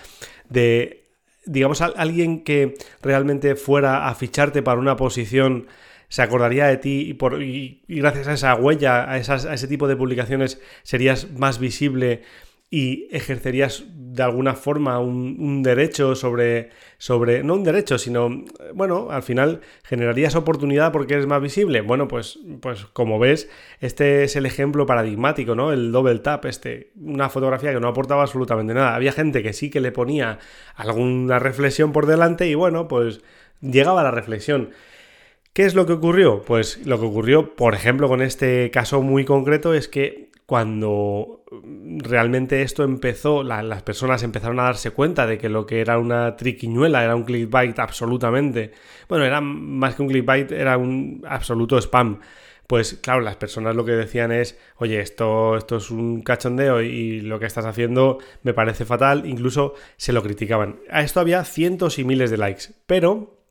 De, 0.50 1.10
digamos, 1.45 1.81
alguien 1.81 2.43
que 2.43 2.75
realmente 3.01 3.55
fuera 3.55 4.07
a 4.07 4.15
ficharte 4.15 4.63
para 4.63 4.79
una 4.79 4.95
posición 4.95 5.67
se 6.07 6.21
acordaría 6.21 6.67
de 6.67 6.77
ti 6.77 7.05
y, 7.10 7.13
por, 7.13 7.41
y, 7.41 7.83
gracias 7.88 8.27
a 8.27 8.33
esa 8.33 8.55
huella, 8.55 9.03
a, 9.03 9.13
a 9.13 9.15
ese 9.15 9.67
tipo 9.67 9.88
de 9.88 9.95
publicaciones, 9.95 10.62
serías 10.83 11.31
más 11.31 11.57
visible 11.57 12.24
y 12.74 13.10
ejercerías 13.12 13.84
de 13.92 14.24
alguna 14.24 14.56
forma 14.56 14.98
un, 15.00 15.62
derecho 15.62 16.16
sobre, 16.16 16.70
sobre, 16.98 17.44
no 17.44 17.56
un 17.56 17.66
derecho, 17.66 17.98
sino, 17.98 18.30
bueno, 18.74 19.10
al 19.12 19.24
final 19.24 19.60
generarías 19.84 20.36
oportunidad 20.36 20.94
porque 20.94 21.16
eres 21.16 21.28
más 21.28 21.42
visible. 21.42 21.82
Bueno, 21.82 22.08
pues, 22.08 22.40
pues 22.62 22.86
como 22.94 23.20
ves, 23.20 23.50
este 23.82 24.24
es 24.24 24.38
el 24.38 24.46
ejemplo 24.46 24.86
paradigmático, 24.86 25.54
¿no? 25.54 25.74
El 25.74 25.92
double 25.92 26.20
tap, 26.20 26.46
este, 26.46 26.92
una 26.96 27.30
fotografía 27.30 27.74
que 27.74 27.80
no 27.82 27.90
aportaba 27.90 28.24
absolutamente 28.24 28.74
nada. 28.74 28.96
Había 28.96 29.12
gente 29.12 29.44
que 29.44 29.51
sí 29.51 29.70
que 29.70 29.82
le 29.82 29.92
ponía 29.92 30.40
alguna 30.75 31.40
reflexión 31.40 31.92
por 31.92 32.06
delante 32.06 32.48
y 32.48 32.56
bueno, 32.56 32.88
pues 32.88 33.22
llegaba 33.60 34.01
la 34.01 34.12
reflexión. 34.12 34.72
¿Qué 35.51 35.66
es 35.66 35.75
lo 35.75 35.86
que 35.86 35.94
ocurrió? 35.94 36.42
Pues 36.42 36.86
lo 36.86 37.00
que 37.01 37.06
ocurrió, 37.06 37.56
por 37.56 37.75
ejemplo, 37.75 38.08
con 38.08 38.22
este 38.22 38.72
caso 38.72 39.01
muy 39.01 39.25
concreto 39.25 39.74
es 39.74 39.90
que 39.90 40.32
cuando 40.46 41.40
realmente 42.00 42.62
esto 42.62 42.83
empezó, 42.83 43.43
las 43.43 43.83
personas 43.83 44.24
empezaron 44.24 44.60
a 44.60 44.63
darse 44.63 44.91
cuenta 44.91 45.25
de 45.25 45.38
que 45.38 45.50
lo 45.50 45.65
que 45.65 45.81
era 45.81 45.98
una 45.98 46.36
triquiñuela 46.36 47.03
era 47.03 47.15
un 47.15 47.24
clickbait 47.24 47.77
absolutamente. 47.79 48.71
Bueno, 49.07 49.25
era 49.25 49.41
más 49.41 49.95
que 49.95 50.01
un 50.01 50.07
clickbait, 50.07 50.51
era 50.51 50.77
un 50.77 51.24
absoluto 51.27 51.77
spam. 51.77 52.19
Pues 52.67 52.93
claro, 52.93 53.19
las 53.19 53.36
personas 53.36 53.75
lo 53.75 53.83
que 53.83 53.91
decían 53.91 54.31
es, 54.31 54.57
oye, 54.77 55.01
esto, 55.01 55.57
esto 55.57 55.75
es 55.77 55.91
un 55.91 56.21
cachondeo 56.21 56.81
y 56.81 57.19
lo 57.19 57.38
que 57.38 57.45
estás 57.45 57.65
haciendo 57.65 58.19
me 58.43 58.53
parece 58.53 58.86
fatal, 58.86 59.25
incluso 59.25 59.74
se 59.98 60.13
lo 60.13 60.24
criticaban. 60.24 60.79
A 60.89 61.01
esto 61.01 61.19
había 61.19 61.43
cientos 61.43 62.00
y 62.00 62.05
miles 62.05 62.31
de 62.31 62.38
likes, 62.38 62.74
pero 62.86 63.41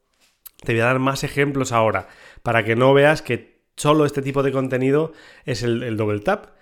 te 0.65 0.73
voy 0.73 0.81
a 0.81 0.87
dar 0.87 0.99
más 0.99 1.25
ejemplos 1.25 1.73
ahora, 1.73 2.09
para 2.43 2.65
que 2.65 2.77
no 2.77 2.95
veas 2.95 3.21
que 3.21 3.61
solo 3.77 4.05
este 4.05 4.23
tipo 4.23 4.43
de 4.43 4.53
contenido 4.53 5.13
es 5.45 5.63
el, 5.63 5.97
double 5.97 6.21
tap. 6.21 6.59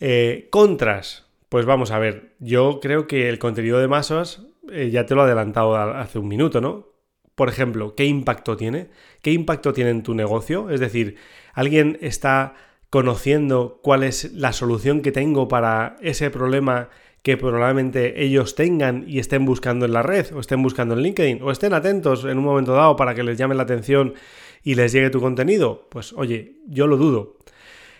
Eh, 0.00 0.48
contras, 0.50 1.26
pues 1.48 1.64
vamos 1.66 1.90
a 1.90 1.98
ver, 1.98 2.34
yo 2.38 2.80
creo 2.80 3.06
que 3.06 3.28
el 3.28 3.38
contenido 3.38 3.78
de 3.78 3.88
masas 3.88 4.42
eh, 4.70 4.90
ya 4.90 5.06
te 5.06 5.14
lo 5.14 5.22
he 5.22 5.24
adelantado 5.24 5.76
hace 5.76 6.18
un 6.18 6.28
minuto, 6.28 6.60
¿no? 6.60 6.88
Por 7.34 7.48
ejemplo, 7.48 7.94
¿qué 7.94 8.04
impacto 8.06 8.56
tiene? 8.56 8.88
¿Qué 9.22 9.32
impacto 9.32 9.72
tiene 9.72 9.90
en 9.90 10.02
tu 10.02 10.14
negocio? 10.14 10.70
Es 10.70 10.80
decir, 10.80 11.16
¿alguien 11.52 11.98
está 12.00 12.54
conociendo 12.90 13.80
cuál 13.82 14.02
es 14.02 14.32
la 14.32 14.52
solución 14.52 15.02
que 15.02 15.12
tengo 15.12 15.48
para 15.48 15.96
ese 16.00 16.30
problema 16.30 16.88
que 17.22 17.36
probablemente 17.36 18.22
ellos 18.22 18.54
tengan 18.54 19.04
y 19.06 19.18
estén 19.18 19.44
buscando 19.44 19.84
en 19.84 19.92
la 19.92 20.02
red 20.02 20.32
o 20.32 20.40
estén 20.40 20.62
buscando 20.62 20.94
en 20.94 21.02
LinkedIn 21.02 21.42
o 21.42 21.50
estén 21.50 21.74
atentos 21.74 22.24
en 22.24 22.38
un 22.38 22.44
momento 22.44 22.72
dado 22.72 22.94
para 22.94 23.14
que 23.14 23.24
les 23.24 23.36
llame 23.36 23.56
la 23.56 23.64
atención 23.64 24.14
y 24.62 24.76
les 24.76 24.92
llegue 24.92 25.10
tu 25.10 25.20
contenido? 25.20 25.88
Pues 25.90 26.12
oye, 26.12 26.58
yo 26.68 26.86
lo 26.86 26.96
dudo. 26.96 27.35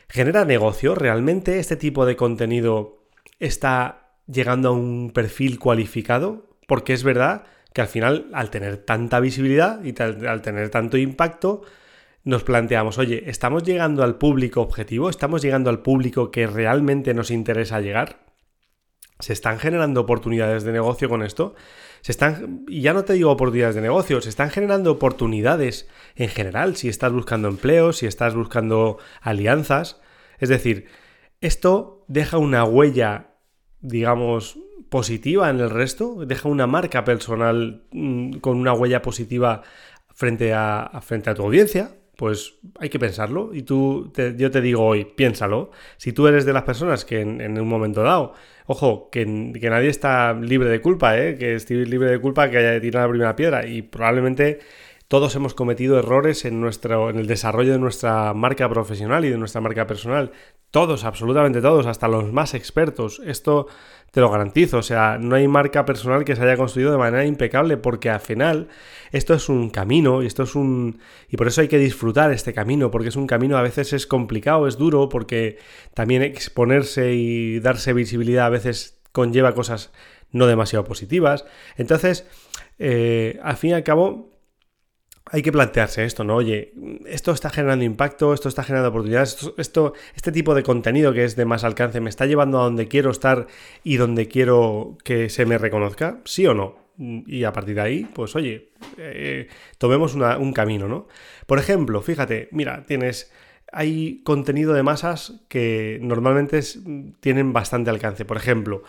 ¿Genera 0.09 0.45
negocio? 0.45 0.95
¿Realmente 0.95 1.59
este 1.59 1.77
tipo 1.77 2.07
de 2.07 2.17
contenido 2.17 3.09
está 3.39 4.13
llegando 4.27 4.69
a 4.69 4.73
un 4.73 5.11
perfil 5.13 5.59
cualificado? 5.59 6.51
Porque 6.67 6.93
es 6.93 7.03
verdad 7.03 7.45
que 7.73 7.81
al 7.83 7.89
final, 7.89 8.31
al 8.33 8.51
tener 8.51 8.79
tanta 8.79 9.21
visibilidad 9.21 9.83
y 9.85 9.95
al 10.01 10.43
tener 10.43 10.71
tanto 10.71 10.97
impacto, 10.97 11.63
nos 12.25 12.43
planteamos, 12.43 12.99
oye, 12.99 13.29
¿estamos 13.31 13.63
llegando 13.63 14.03
al 14.03 14.17
público 14.17 14.61
objetivo? 14.61 15.11
¿Estamos 15.11 15.43
llegando 15.43 15.71
al 15.71 15.83
público 15.83 16.31
que 16.31 16.47
realmente 16.47 17.15
nos 17.15 17.31
interesa 17.31 17.81
llegar? 17.81 18.27
¿Se 19.21 19.33
están 19.33 19.59
generando 19.59 20.01
oportunidades 20.01 20.65
de 20.65 20.73
negocio 20.73 21.09
con 21.09 21.23
esto? 21.23 21.55
Se 22.07 22.13
están, 22.13 22.65
y 22.69 22.83
ya 22.83 22.93
no 22.93 23.05
te 23.05 23.15
digo 23.15 23.33
oportunidades 23.33 23.75
de 23.75 23.81
negocio, 23.81 24.21
se 24.21 24.29
están 24.29 24.51
generando 24.51 24.93
oportunidades 24.93 25.89
en 26.15 26.29
general, 26.29 26.77
si 26.77 26.89
estás 26.89 27.13
buscando 27.13 27.49
empleo, 27.49 27.93
si 27.93 28.07
estás 28.07 28.37
buscando 28.37 28.99
alianzas. 29.21 30.01
Es 30.39 30.49
decir, 30.49 30.87
esto 31.41 32.05
deja 32.07 32.39
una 32.39 32.63
huella, 32.63 33.35
digamos, 33.81 34.57
positiva 34.89 35.51
en 35.51 35.59
el 35.59 35.69
resto, 35.69 36.25
deja 36.25 36.49
una 36.49 36.69
marca 36.69 37.03
personal 37.03 37.83
mm, 37.91 38.35
con 38.35 38.57
una 38.57 38.73
huella 38.73 39.03
positiva 39.03 39.63
frente 40.15 40.55
a, 40.55 41.01
frente 41.03 41.31
a 41.31 41.35
tu 41.35 41.43
audiencia, 41.43 41.91
pues 42.17 42.55
hay 42.81 42.89
que 42.89 42.99
pensarlo. 42.99 43.51
Y 43.55 43.63
tú, 43.63 44.13
yo 44.37 44.51
te 44.51 44.61
digo 44.61 44.85
hoy, 44.85 45.05
piénsalo. 45.05 45.71
Si 45.97 46.13
tú 46.13 46.27
eres 46.27 46.45
de 46.45 46.53
las 46.53 46.63
personas 46.65 47.05
que 47.05 47.21
en, 47.21 47.61
un 47.61 47.69
momento 47.69 48.03
dado, 48.03 48.33
ojo, 48.67 49.11
que, 49.11 49.27
nadie 49.27 49.89
está 49.89 50.33
libre 50.33 50.69
de 50.69 50.81
culpa, 50.81 51.19
¿eh? 51.19 51.37
que 51.39 51.55
estoy 51.55 51.85
libre 51.85 52.11
de 52.11 52.19
culpa 52.19 52.51
que 52.51 52.59
haya 52.59 52.81
tirado 52.81 53.07
la 53.07 53.11
primera 53.11 53.37
piedra. 53.37 53.67
Y 53.67 53.83
probablemente 53.83 54.61
todos 55.09 55.37
hemos 55.37 55.55
cometido 55.55 55.99
errores 55.99 56.45
en, 56.45 56.61
nuestro, 56.61 57.11
en 57.11 57.19
el 57.19 57.27
desarrollo 57.29 57.73
de 57.73 57.79
nuestra 57.79 58.35
marca 58.35 58.69
profesional 58.69 59.25
y 59.25 59.31
de 59.31 59.39
nuestra 59.39 59.61
marca 59.61 59.87
personal. 59.87 60.33
Todos, 60.73 61.05
absolutamente 61.05 61.61
todos, 61.61 61.87
hasta 61.87 62.09
los 62.09 62.33
más 62.33 62.55
expertos. 62.55 63.23
Esto 63.25 63.69
te 64.11 64.21
lo 64.21 64.31
garantizo. 64.31 64.79
O 64.79 64.83
sea, 64.83 65.17
no 65.19 65.37
hay 65.37 65.47
marca 65.47 65.85
personal 65.85 66.25
que 66.25 66.35
se 66.35 66.43
haya 66.43 66.57
construido 66.57 66.91
de 66.91 66.99
manera 66.99 67.25
impecable 67.25 67.77
porque 67.77 68.11
al 68.11 68.21
final 68.21 68.69
esto 69.13 69.35
es 69.35 69.49
un 69.49 69.71
camino 69.71 70.25
y 70.25 70.27
esto 70.27 70.43
es 70.43 70.57
un... 70.57 70.99
Y 71.29 71.37
por 71.37 71.47
eso 71.47 71.61
hay 71.61 71.69
que 71.69 71.79
disfrutar 71.79 72.33
este 72.33 72.53
camino, 72.53 72.91
porque 72.91 73.09
es 73.09 73.17
un 73.17 73.29
camino 73.29 73.57
a 73.57 73.63
veces 73.63 73.93
es 73.93 74.09
complicado, 74.09 74.67
es 74.67 74.77
duro, 74.77 75.09
porque 75.09 75.59
también 75.95 76.23
exponerse 76.23 77.15
y 77.15 77.61
darse 77.61 77.93
visibilidad 77.93 78.47
a 78.47 78.51
veces 78.51 78.99
conlleva 79.13 79.55
cosas 79.55 79.93
no 80.33 80.49
demasiado 80.49 80.85
positivas. 80.85 81.45
Entonces, 81.77 82.27
eh, 82.81 83.39
al 83.43 83.57
fin 83.57 83.71
y 83.71 83.75
al 83.75 83.85
cabo, 83.85 84.36
hay 85.31 85.43
que 85.43 85.51
plantearse 85.51 86.05
esto, 86.05 86.23
¿no? 86.23 86.37
Oye, 86.37 86.73
esto 87.07 87.33
está 87.33 87.51
generando 87.51 87.85
impacto, 87.85 88.33
esto 88.33 88.49
está 88.49 88.63
generando 88.63 88.91
oportunidades, 88.91 89.51
esto, 89.59 89.93
este 90.15 90.31
tipo 90.31 90.55
de 90.55 90.63
contenido 90.63 91.13
que 91.13 91.25
es 91.25 91.35
de 91.35 91.45
más 91.45 91.65
alcance 91.65 92.01
me 92.01 92.11
está 92.11 92.27
llevando 92.27 92.61
a 92.61 92.65
donde 92.65 92.87
quiero 92.87 93.11
estar 93.11 93.49
y 93.83 93.97
donde 93.97 94.29
quiero 94.29 94.97
que 95.03 95.29
se 95.29 95.45
me 95.45 95.59
reconozca, 95.59 96.21
sí 96.25 96.47
o 96.47 96.55
no. 96.55 96.87
Y 96.99 97.45
a 97.45 97.53
partir 97.53 97.75
de 97.75 97.81
ahí, 97.83 98.09
pues 98.15 98.37
oye, 98.37 98.71
eh, 98.97 99.49
tomemos 99.79 100.15
un 100.15 100.53
camino, 100.53 100.89
¿no? 100.89 101.09
Por 101.47 101.59
ejemplo, 101.59 102.01
fíjate, 102.01 102.49
mira, 102.53 102.87
tienes, 102.87 103.31
hay 103.71 104.23
contenido 104.23 104.73
de 104.73 104.83
masas 104.83 105.41
que 105.49 105.99
normalmente 106.01 106.61
tienen 107.21 107.53
bastante 107.53 107.91
alcance. 107.91 108.25
Por 108.25 108.39
ejemplo, 108.39 108.83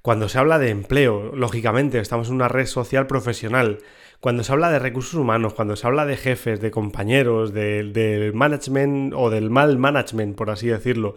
cuando 0.00 0.30
se 0.30 0.38
habla 0.38 0.58
de 0.58 0.70
empleo, 0.70 1.34
lógicamente, 1.34 1.98
estamos 1.98 2.28
en 2.28 2.36
una 2.36 2.48
red 2.48 2.64
social 2.64 3.06
profesional 3.06 3.80
cuando 4.20 4.44
se 4.44 4.52
habla 4.52 4.70
de 4.70 4.78
recursos 4.78 5.14
humanos, 5.14 5.54
cuando 5.54 5.76
se 5.76 5.86
habla 5.86 6.06
de 6.06 6.16
jefes, 6.16 6.60
de 6.60 6.70
compañeros, 6.70 7.52
del 7.52 8.32
management 8.34 9.14
o 9.14 9.30
del 9.30 9.50
mal 9.50 9.78
management, 9.78 10.36
por 10.36 10.50
así 10.50 10.68
decirlo, 10.68 11.14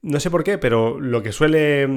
no 0.00 0.20
sé 0.20 0.30
por 0.30 0.44
qué, 0.44 0.58
pero 0.58 1.00
lo 1.00 1.22
que 1.22 1.32
suele. 1.32 1.88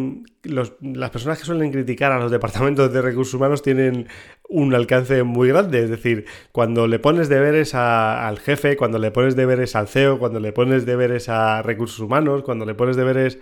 las 0.44 1.10
personas 1.12 1.38
que 1.38 1.46
suelen 1.46 1.72
criticar 1.72 2.12
a 2.12 2.20
los 2.20 2.32
departamentos 2.32 2.92
de 2.92 3.02
recursos 3.02 3.36
humanos 3.36 3.62
tienen 3.62 4.08
un 4.50 4.74
alcance 4.74 5.22
muy 5.24 5.50
grande. 5.50 5.84
Es 5.84 5.90
decir, 5.90 6.26
cuando 6.52 6.88
le 6.88 6.98
pones 6.98 7.30
deberes 7.30 7.76
al 7.76 8.40
jefe, 8.40 8.76
cuando 8.76 8.98
le 8.98 9.12
pones 9.12 9.36
deberes 9.36 9.76
al 9.76 9.88
CEO, 9.88 10.18
cuando 10.18 10.40
le 10.40 10.52
pones 10.52 10.86
deberes 10.88 11.30
a 11.30 11.62
recursos 11.62 12.00
humanos, 12.00 12.42
cuando 12.42 12.66
le 12.66 12.74
pones 12.74 12.96
deberes 12.96 13.38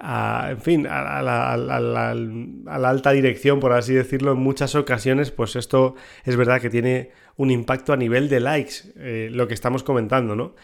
en 0.00 0.60
fin, 0.60 0.86
a, 0.86 1.22
la, 1.22 2.88
alta 2.88 3.10
dirección, 3.10 3.60
por 3.60 3.72
así 3.72 3.92
decirlo, 3.94 4.32
en 4.32 4.38
muchas 4.38 4.74
ocasiones, 4.74 5.30
pues 5.30 5.56
esto 5.56 5.94
es 6.24 6.36
verdad 6.36 6.60
que 6.60 6.70
tiene 6.70 7.10
un 7.36 7.50
impacto 7.50 7.92
a 7.92 7.96
nivel 7.96 8.28
de 8.28 8.40
likes, 8.40 8.92
eh, 8.96 9.28
lo 9.30 9.46
que 9.46 9.54
estamos 9.54 9.82
comentando, 9.82 10.34
¿no? 10.34 10.54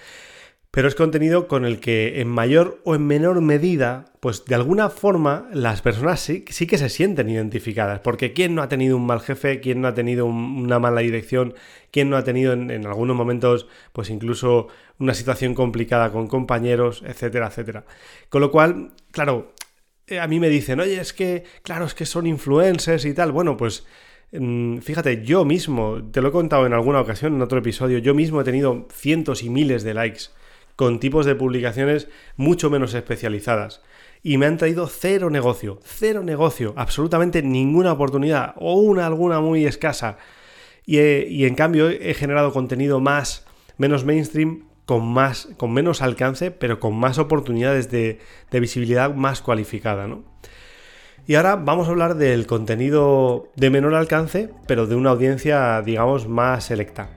Pero 0.76 0.88
es 0.88 0.94
contenido 0.94 1.48
con 1.48 1.64
el 1.64 1.80
que 1.80 2.20
en 2.20 2.28
mayor 2.28 2.82
o 2.84 2.94
en 2.94 3.06
menor 3.06 3.40
medida, 3.40 4.12
pues 4.20 4.44
de 4.44 4.54
alguna 4.54 4.90
forma 4.90 5.48
las 5.50 5.80
personas 5.80 6.20
sí, 6.20 6.42
que 6.42 6.76
se 6.76 6.90
sienten 6.90 7.30
identificadas, 7.30 8.00
porque 8.00 8.34
¿quién 8.34 8.54
no 8.54 8.60
ha 8.60 8.68
tenido 8.68 8.98
un 8.98 9.06
mal 9.06 9.20
jefe? 9.20 9.60
¿Quién 9.60 9.80
no 9.80 9.88
ha 9.88 9.94
tenido 9.94 10.26
una 10.26 10.78
mala 10.78 11.00
dirección? 11.00 11.54
¿Quién 11.90 12.10
no 12.10 12.18
ha 12.18 12.24
tenido 12.24 12.52
en, 12.52 12.70
en, 12.70 12.86
algunos 12.86 13.16
momentos, 13.16 13.66
pues 13.94 14.10
incluso 14.10 14.68
una 14.98 15.14
situación 15.14 15.54
complicada 15.54 16.12
con 16.12 16.26
compañeros, 16.26 17.02
etcétera, 17.06 17.46
etcétera? 17.46 17.86
Con 18.28 18.42
lo 18.42 18.50
cual, 18.50 18.90
claro, 19.12 19.54
eh, 20.06 20.20
a 20.20 20.26
mí 20.26 20.38
me 20.40 20.50
dicen, 20.50 20.78
oye, 20.78 21.00
es 21.00 21.14
que, 21.14 21.44
claro, 21.62 21.86
es 21.86 21.94
que 21.94 22.04
son 22.04 22.26
influencers 22.26 23.06
y 23.06 23.14
tal. 23.14 23.32
Bueno, 23.32 23.56
pues 23.56 23.86
mm, 24.32 24.80
fíjate, 24.80 25.24
yo 25.24 25.46
mismo, 25.46 26.02
te 26.12 26.20
lo 26.20 26.28
he 26.28 26.32
contado 26.32 26.66
en 26.66 26.74
alguna 26.74 27.00
ocasión, 27.00 27.34
en 27.34 27.40
otro 27.40 27.60
episodio, 27.60 27.96
yo 27.96 28.12
mismo 28.12 28.42
he 28.42 28.44
tenido 28.44 28.86
cientos 28.92 29.42
y 29.42 29.48
miles 29.48 29.82
de 29.82 29.94
likes 29.94 30.35
con 30.76 31.00
tipos 31.00 31.26
de 31.26 31.34
publicaciones 31.34 32.08
mucho 32.36 32.70
menos 32.70 32.94
especializadas. 32.94 33.82
Y 34.22 34.38
me 34.38 34.46
han 34.46 34.58
traído 34.58 34.86
cero 34.86 35.30
negocio, 35.30 35.80
cero 35.82 36.22
negocio, 36.22 36.74
absolutamente 36.76 37.42
ninguna 37.42 37.92
oportunidad 37.92 38.54
o 38.56 38.74
una 38.74 39.06
alguna 39.06 39.40
muy 39.40 39.64
escasa. 39.64 40.18
Y, 40.84 41.44
en 41.44 41.54
cambio 41.54 41.88
he 41.88 42.14
generado 42.14 42.52
contenido 42.52 43.00
más, 43.00 43.44
menos 43.78 44.04
mainstream, 44.04 44.66
con, 44.84 45.04
más, 45.04 45.48
con 45.56 45.72
menos 45.72 46.00
alcance, 46.00 46.52
pero 46.52 46.78
con 46.78 46.94
más 46.94 47.18
oportunidades 47.18 47.90
de, 47.90 48.20
de 48.52 48.60
visibilidad 48.60 49.12
más 49.12 49.42
cualificada. 49.42 50.06
¿no? 50.06 50.22
Y 51.26 51.34
ahora 51.34 51.56
vamos 51.56 51.88
a 51.88 51.90
hablar 51.90 52.14
del 52.14 52.46
contenido 52.46 53.48
de 53.56 53.70
menor 53.70 53.94
alcance, 53.94 54.50
pero 54.68 54.86
de 54.86 54.94
una 54.94 55.10
audiencia, 55.10 55.82
digamos, 55.82 56.28
más 56.28 56.64
selecta. 56.64 57.10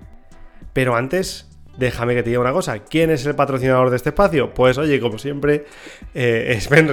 Pero 0.74 0.96
antes 0.96 1.49
déjame 1.80 2.14
que 2.14 2.24
te 2.24 2.30
diga 2.30 2.42
una 2.42 2.52
cosa. 2.52 2.80
¿Quién 2.80 3.10
es 3.10 3.26
el 3.26 3.36
patrocinador 3.36 3.90
de 3.90 3.96
este 3.96 4.10
espacio? 4.10 4.54
Pues 4.54 4.78
oye, 4.78 5.00
como 5.00 5.18
siempre, 5.18 5.66
eh, 6.14 6.54
es 6.56 6.70
Ben 6.70 6.90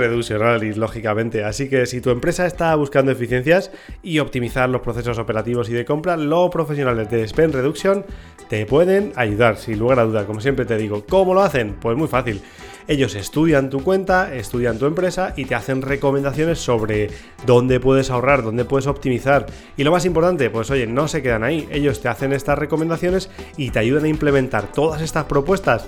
lógicamente. 0.77 1.44
Así 1.44 1.68
que 1.68 1.87
si 1.87 2.01
tu 2.01 2.11
empresa 2.11 2.46
está 2.46 2.75
buscando 2.77 3.12
eficiencias 3.12 3.70
y 4.03 4.20
optimizar 4.20 4.68
los 4.70 4.81
procesos 4.81 5.18
operativos 5.18 5.68
y 5.68 5.72
de 5.72 5.85
compra, 5.85 6.16
los 6.16 6.51
profesionales 6.51 7.11
de 7.11 7.27
Spend 7.27 7.55
Reduction 7.55 8.05
te 8.49 8.64
pueden 8.64 9.12
ayudar, 9.16 9.57
sin 9.57 9.79
lugar 9.79 9.99
a 9.99 10.05
duda. 10.05 10.25
Como 10.25 10.40
siempre 10.40 10.64
te 10.64 10.77
digo, 10.77 11.05
¿cómo 11.09 11.35
lo 11.35 11.42
hacen? 11.42 11.75
Pues 11.81 11.96
muy 11.96 12.09
fácil. 12.09 12.40
Ellos 12.88 13.16
estudian 13.16 13.68
tu 13.68 13.83
cuenta, 13.83 14.35
estudian 14.35 14.79
tu 14.79 14.87
empresa 14.87 15.35
y 15.37 15.44
te 15.44 15.57
hacen 15.57 15.83
recomendaciones 15.83 16.61
sobre 16.61 17.11
dónde 17.44 17.81
puedes 17.81 18.11
ahorrar, 18.11 18.44
dónde 18.44 18.64
puedes 18.64 18.87
optimizar. 18.87 19.46
Y 19.77 19.83
lo 19.83 19.90
más 19.90 20.05
importante, 20.05 20.51
pues 20.51 20.70
oye, 20.70 20.87
no 20.87 21.09
se 21.09 21.20
quedan 21.20 21.42
ahí. 21.42 21.68
Ellos 21.72 22.01
te 22.01 22.09
hacen 22.09 22.33
estas 22.33 22.59
recomendaciones 22.59 23.29
y 23.57 23.70
te 23.70 23.81
ayudan 23.81 24.05
a 24.05 24.09
implementar 24.09 24.70
todas 24.70 25.03
estas 25.03 25.25
propuestas 25.25 25.87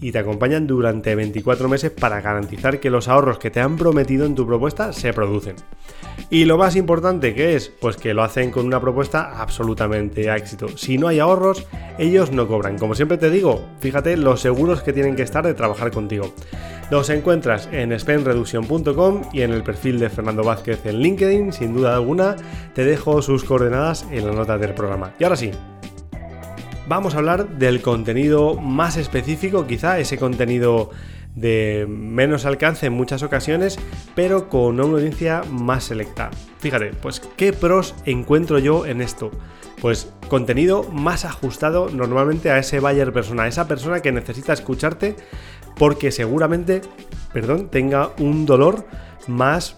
y 0.00 0.12
te 0.12 0.18
acompañan 0.18 0.66
durante 0.66 1.14
24 1.14 1.68
meses 1.68 1.90
para 1.90 2.20
garantizar 2.20 2.80
que 2.80 2.90
los 2.90 3.08
ahorros 3.08 3.38
que 3.38 3.50
te 3.50 3.60
han 3.60 3.76
prometido 3.76 4.26
en 4.26 4.34
tu 4.34 4.46
propuesta 4.46 4.92
se 4.92 5.12
producen. 5.12 5.56
Y 6.30 6.44
lo 6.44 6.58
más 6.58 6.76
importante 6.76 7.34
que 7.34 7.56
es, 7.56 7.68
pues 7.68 7.96
que 7.96 8.14
lo 8.14 8.22
hacen 8.22 8.50
con 8.50 8.66
una 8.66 8.80
propuesta 8.80 9.40
absolutamente 9.40 10.30
a 10.30 10.36
éxito. 10.36 10.68
Si 10.76 10.98
no 10.98 11.08
hay 11.08 11.18
ahorros, 11.18 11.66
ellos 11.98 12.30
no 12.30 12.46
cobran. 12.46 12.78
Como 12.78 12.94
siempre 12.94 13.18
te 13.18 13.30
digo, 13.30 13.68
fíjate 13.80 14.16
los 14.16 14.40
seguros 14.40 14.82
que 14.82 14.92
tienen 14.92 15.16
que 15.16 15.22
estar 15.22 15.44
de 15.44 15.54
trabajar 15.54 15.90
contigo. 15.90 16.32
Los 16.90 17.08
encuentras 17.08 17.68
en 17.70 17.98
spendreduction.com 17.98 19.22
y 19.32 19.42
en 19.42 19.52
el 19.52 19.62
perfil 19.62 20.00
de 20.00 20.10
Fernando 20.10 20.42
Vázquez 20.42 20.84
en 20.86 20.98
LinkedIn, 20.98 21.52
sin 21.52 21.74
duda 21.74 21.94
alguna, 21.94 22.34
te 22.74 22.84
dejo 22.84 23.22
sus 23.22 23.44
coordenadas 23.44 24.06
en 24.10 24.26
la 24.26 24.32
nota 24.32 24.58
del 24.58 24.74
programa. 24.74 25.12
Y 25.18 25.24
ahora 25.24 25.36
sí, 25.36 25.52
vamos 26.90 27.14
a 27.14 27.18
hablar 27.18 27.50
del 27.50 27.82
contenido 27.82 28.56
más 28.56 28.96
específico, 28.96 29.64
quizá 29.68 30.00
ese 30.00 30.18
contenido 30.18 30.90
de 31.36 31.86
menos 31.88 32.44
alcance 32.46 32.86
en 32.86 32.94
muchas 32.94 33.22
ocasiones, 33.22 33.78
pero 34.16 34.48
con 34.48 34.80
una 34.80 34.94
audiencia 34.94 35.42
más 35.48 35.84
selecta. 35.84 36.30
Fíjate, 36.58 36.86
pues 37.00 37.20
qué 37.36 37.52
pros 37.52 37.94
encuentro 38.06 38.58
yo 38.58 38.86
en 38.86 39.02
esto. 39.02 39.30
Pues 39.80 40.12
contenido 40.26 40.82
más 40.82 41.24
ajustado 41.24 41.90
normalmente 41.90 42.50
a 42.50 42.58
ese 42.58 42.80
buyer 42.80 43.12
persona, 43.12 43.44
a 43.44 43.46
esa 43.46 43.68
persona 43.68 44.00
que 44.00 44.10
necesita 44.10 44.52
escucharte 44.52 45.14
porque 45.76 46.10
seguramente, 46.10 46.80
perdón, 47.32 47.68
tenga 47.68 48.10
un 48.18 48.46
dolor 48.46 48.84
más, 49.28 49.76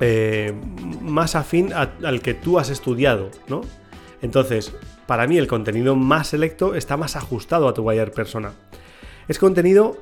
eh, 0.00 0.52
más 1.00 1.34
afín 1.34 1.72
al 1.72 2.20
que 2.20 2.34
tú 2.34 2.58
has 2.58 2.68
estudiado, 2.68 3.30
¿no? 3.48 3.62
Entonces, 4.20 4.74
para 5.10 5.26
mí 5.26 5.38
el 5.38 5.48
contenido 5.48 5.96
más 5.96 6.28
selecto 6.28 6.76
está 6.76 6.96
más 6.96 7.16
ajustado 7.16 7.66
a 7.66 7.74
tu 7.74 7.82
buyer 7.82 8.12
persona. 8.12 8.52
Es 9.26 9.40
contenido, 9.40 9.98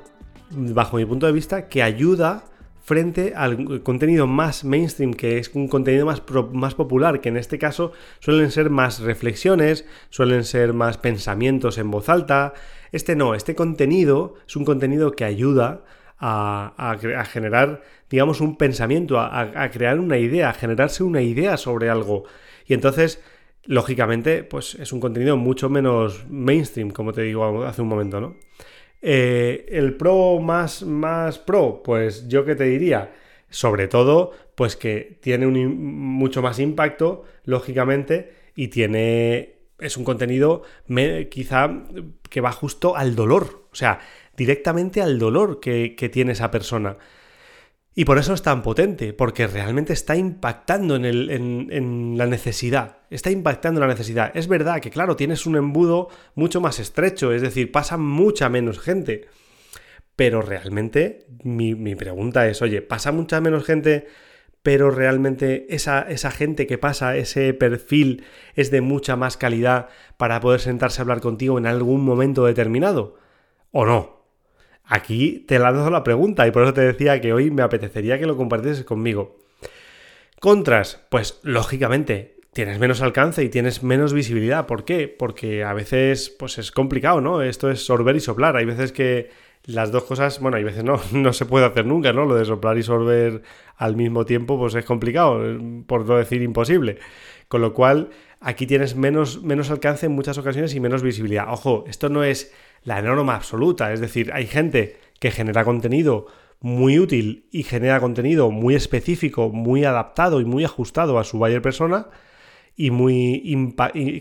bajo 0.50 0.98
mi 0.98 1.06
punto 1.06 1.24
de 1.24 1.32
vista, 1.32 1.66
que 1.66 1.82
ayuda 1.82 2.44
frente 2.82 3.32
al 3.34 3.82
contenido 3.82 4.26
más 4.26 4.64
mainstream, 4.64 5.14
que 5.14 5.38
es 5.38 5.50
un 5.54 5.66
contenido 5.66 6.04
más, 6.04 6.22
más 6.52 6.74
popular, 6.74 7.22
que 7.22 7.30
en 7.30 7.38
este 7.38 7.58
caso 7.58 7.92
suelen 8.18 8.50
ser 8.50 8.68
más 8.68 9.00
reflexiones, 9.00 9.86
suelen 10.10 10.44
ser 10.44 10.74
más 10.74 10.98
pensamientos 10.98 11.78
en 11.78 11.90
voz 11.90 12.10
alta. 12.10 12.52
Este 12.92 13.16
no, 13.16 13.34
este 13.34 13.54
contenido 13.54 14.34
es 14.46 14.56
un 14.56 14.66
contenido 14.66 15.12
que 15.12 15.24
ayuda 15.24 15.84
a, 16.18 17.24
generar, 17.32 17.80
digamos, 18.10 18.42
un 18.42 18.58
pensamiento, 18.58 19.18
a, 19.18 19.70
crear 19.72 20.00
una 20.00 20.18
idea, 20.18 20.50
a 20.50 20.52
generarse 20.52 21.02
una 21.02 21.22
idea 21.22 21.56
sobre 21.56 21.88
algo. 21.88 22.24
Y 22.66 22.74
entonces, 22.74 23.22
lógicamente, 23.68 24.42
pues 24.42 24.74
es 24.76 24.92
un 24.92 24.98
contenido 24.98 25.36
mucho 25.36 25.68
menos 25.68 26.24
mainstream, 26.28 26.90
como 26.90 27.12
te 27.12 27.22
digo 27.22 27.64
hace 27.64 27.82
un 27.82 27.88
momento, 27.88 28.20
¿no? 28.20 28.36
Eh, 29.00 29.66
el 29.68 29.94
pro 29.94 30.40
más, 30.40 30.82
más 30.82 31.38
pro, 31.38 31.82
pues 31.84 32.26
yo 32.28 32.44
que 32.44 32.56
te 32.56 32.64
diría, 32.64 33.14
sobre 33.50 33.86
todo, 33.86 34.32
pues 34.54 34.74
que 34.74 35.18
tiene 35.20 35.46
un, 35.46 35.78
mucho 35.78 36.42
más 36.42 36.58
impacto, 36.58 37.24
lógicamente, 37.44 38.32
y 38.56 38.68
tiene 38.68 39.58
es 39.78 39.96
un 39.96 40.02
contenido 40.02 40.62
quizá 41.30 41.70
que 42.28 42.40
va 42.40 42.50
justo 42.50 42.96
al 42.96 43.14
dolor, 43.14 43.66
o 43.70 43.76
sea, 43.76 44.00
directamente 44.36 45.02
al 45.02 45.18
dolor 45.18 45.60
que, 45.60 46.10
tiene 46.12 46.32
esa 46.32 46.50
persona. 46.50 46.96
Y 47.98 48.04
por 48.04 48.16
eso 48.16 48.32
es 48.32 48.42
tan 48.42 48.62
potente, 48.62 49.12
porque 49.12 49.48
realmente 49.48 49.92
está 49.92 50.14
impactando 50.14 50.94
en, 50.94 52.16
la 52.16 52.26
necesidad. 52.26 52.98
Está 53.10 53.32
impactando 53.32 53.80
en 53.80 53.88
la 53.88 53.92
necesidad. 53.92 54.30
Es 54.36 54.46
verdad 54.46 54.78
que, 54.78 54.90
claro, 54.90 55.16
tienes 55.16 55.46
un 55.46 55.56
embudo 55.56 56.08
mucho 56.36 56.60
más 56.60 56.78
estrecho, 56.78 57.32
es 57.32 57.42
decir, 57.42 57.72
pasa 57.72 57.96
mucha 57.96 58.48
menos 58.48 58.78
gente. 58.78 59.26
Pero 60.14 60.42
realmente 60.42 61.26
mi, 61.42 61.74
pregunta 61.96 62.46
es, 62.46 62.62
oye, 62.62 62.82
¿pasa 62.82 63.10
mucha 63.10 63.40
menos 63.40 63.64
gente 63.64 64.06
pero 64.62 64.92
realmente 64.92 65.66
esa, 65.74 66.04
gente 66.30 66.68
que 66.68 66.78
pasa, 66.78 67.16
ese 67.16 67.52
perfil 67.52 68.22
es 68.54 68.70
de 68.70 68.80
mucha 68.80 69.16
más 69.16 69.36
calidad 69.36 69.88
para 70.16 70.38
poder 70.38 70.60
sentarse 70.60 71.00
a 71.00 71.02
hablar 71.02 71.20
contigo 71.20 71.58
en 71.58 71.66
algún 71.66 72.04
momento 72.04 72.44
determinado? 72.44 73.16
¿O 73.72 73.84
no? 73.84 74.17
Aquí 74.90 75.44
te 75.46 75.58
lanzo 75.58 75.90
la 75.90 76.02
pregunta 76.02 76.46
y 76.46 76.50
por 76.50 76.62
eso 76.62 76.72
te 76.72 76.80
decía 76.80 77.20
que 77.20 77.34
hoy 77.34 77.50
me 77.50 77.62
apetecería 77.62 78.18
que 78.18 78.26
lo 78.26 78.38
compartieses 78.38 78.84
conmigo. 78.84 79.36
Contras, 80.40 81.04
pues 81.10 81.40
lógicamente 81.42 82.36
tienes 82.54 82.78
menos 82.78 83.02
alcance 83.02 83.44
y 83.44 83.50
tienes 83.50 83.82
menos 83.82 84.14
visibilidad. 84.14 84.66
¿Por 84.66 84.86
qué? 84.86 85.06
Porque 85.06 85.62
a 85.62 85.74
veces 85.74 86.34
pues 86.38 86.56
es 86.56 86.72
complicado, 86.72 87.20
¿no? 87.20 87.42
Esto 87.42 87.70
es 87.70 87.84
sorber 87.84 88.16
y 88.16 88.20
soplar. 88.20 88.56
Hay 88.56 88.64
veces 88.64 88.92
que 88.92 89.30
las 89.64 89.92
dos 89.92 90.04
cosas, 90.04 90.40
bueno, 90.40 90.56
hay 90.56 90.64
veces 90.64 90.84
no, 90.84 90.98
no 91.12 91.34
se 91.34 91.44
puede 91.44 91.66
hacer 91.66 91.84
nunca, 91.84 92.14
¿no? 92.14 92.24
Lo 92.24 92.34
de 92.34 92.46
soplar 92.46 92.78
y 92.78 92.82
sorber 92.82 93.42
al 93.76 93.94
mismo 93.94 94.24
tiempo, 94.24 94.58
pues 94.58 94.74
es 94.74 94.86
complicado, 94.86 95.42
por 95.86 96.06
no 96.06 96.16
decir 96.16 96.40
imposible. 96.40 96.98
Con 97.48 97.60
lo 97.60 97.74
cual, 97.74 98.08
aquí 98.40 98.66
tienes 98.66 98.96
menos, 98.96 99.42
menos 99.42 99.70
alcance 99.70 100.06
en 100.06 100.12
muchas 100.12 100.38
ocasiones 100.38 100.74
y 100.74 100.80
menos 100.80 101.02
visibilidad. 101.02 101.52
Ojo, 101.52 101.84
esto 101.88 102.08
no 102.08 102.24
es 102.24 102.52
la 102.84 103.02
norma 103.02 103.34
absoluta, 103.34 103.92
es 103.92 104.00
decir, 104.00 104.32
hay 104.32 104.46
gente 104.46 104.96
que 105.20 105.30
genera 105.30 105.64
contenido 105.64 106.26
muy 106.60 106.98
útil 106.98 107.46
y 107.50 107.62
genera 107.62 108.00
contenido 108.00 108.50
muy 108.50 108.74
específico, 108.74 109.50
muy 109.50 109.84
adaptado 109.84 110.40
y 110.40 110.44
muy 110.44 110.64
ajustado 110.64 111.18
a 111.18 111.24
su 111.24 111.38
buyer 111.38 111.62
persona 111.62 112.08
y 112.76 112.90
muy 112.90 113.74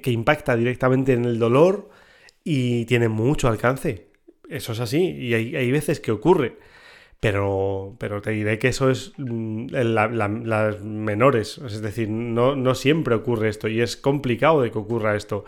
que 0.04 0.12
impacta 0.12 0.56
directamente 0.56 1.14
en 1.14 1.26
el 1.26 1.40
dolor 1.40 1.90
y 2.44 2.86
tiene 2.86 3.10
mucho 3.10 3.48
alcance. 3.48 4.08
Eso 4.50 4.72
es 4.72 4.80
así 4.80 5.00
y 5.00 5.34
hay, 5.34 5.72
veces 5.72 6.00
que 6.00 6.12
ocurre. 6.12 6.58
Pero, 7.20 7.96
pero 7.98 8.22
te 8.22 8.32
diré 8.32 8.60
que 8.60 8.68
eso 8.68 8.90
es 8.92 9.14
mm, 9.18 9.68
las 9.72 10.82
menores. 10.82 11.58
Es 11.58 11.82
decir, 11.82 12.10
no, 12.10 12.56
no 12.56 12.76
siempre 12.76 13.16
ocurre 13.16 13.50
esto 13.50 13.68
y 13.68 13.82
es 13.82 13.98
complicado 13.98 14.62
de 14.62 14.72
que 14.72 14.78
ocurra 14.78 15.16
esto. 15.16 15.44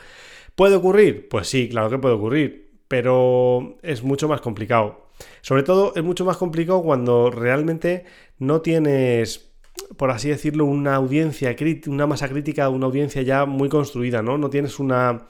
¿Puede 0.56 0.76
ocurrir? 0.76 1.28
Pues 1.30 1.48
sí, 1.48 1.70
claro 1.70 1.90
que 1.90 2.00
puede 2.00 2.16
ocurrir. 2.16 2.72
Pero 2.88 3.78
es 3.84 4.04
mucho 4.04 4.28
más 4.28 4.42
complicado. 4.42 5.10
Sobre 5.42 5.64
todo 5.64 5.94
es 5.96 6.04
mucho 6.04 6.26
más 6.26 6.38
complicado 6.38 6.82
cuando 6.82 7.30
realmente 7.30 8.06
no 8.40 8.62
tienes, 8.62 9.52
por 9.98 10.12
así 10.12 10.30
decirlo, 10.30 10.66
una 10.66 10.96
audiencia, 10.96 11.56
una 11.88 12.08
masa 12.08 12.30
crítica, 12.30 12.70
una 12.70 12.88
audiencia 12.88 13.22
ya 13.22 13.46
muy 13.46 13.70
construida, 13.70 14.24
¿no? 14.24 14.38
No 14.38 14.50
tienes 14.50 14.80
una 14.80 15.28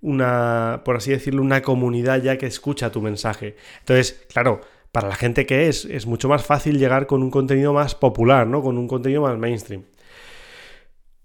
una, 0.00 0.82
por 0.84 0.96
así 0.96 1.10
decirlo, 1.10 1.42
una 1.42 1.62
comunidad 1.62 2.22
ya 2.22 2.38
que 2.38 2.46
escucha 2.46 2.92
tu 2.92 3.00
mensaje. 3.02 3.56
Entonces, 3.80 4.24
claro, 4.32 4.60
para 4.96 5.08
la 5.08 5.14
gente 5.14 5.44
que 5.44 5.68
es, 5.68 5.84
es 5.84 6.06
mucho 6.06 6.26
más 6.26 6.42
fácil 6.42 6.78
llegar 6.78 7.06
con 7.06 7.22
un 7.22 7.30
contenido 7.30 7.74
más 7.74 7.94
popular, 7.94 8.46
¿no? 8.46 8.62
Con 8.62 8.78
un 8.78 8.88
contenido 8.88 9.20
más 9.20 9.36
mainstream. 9.36 9.84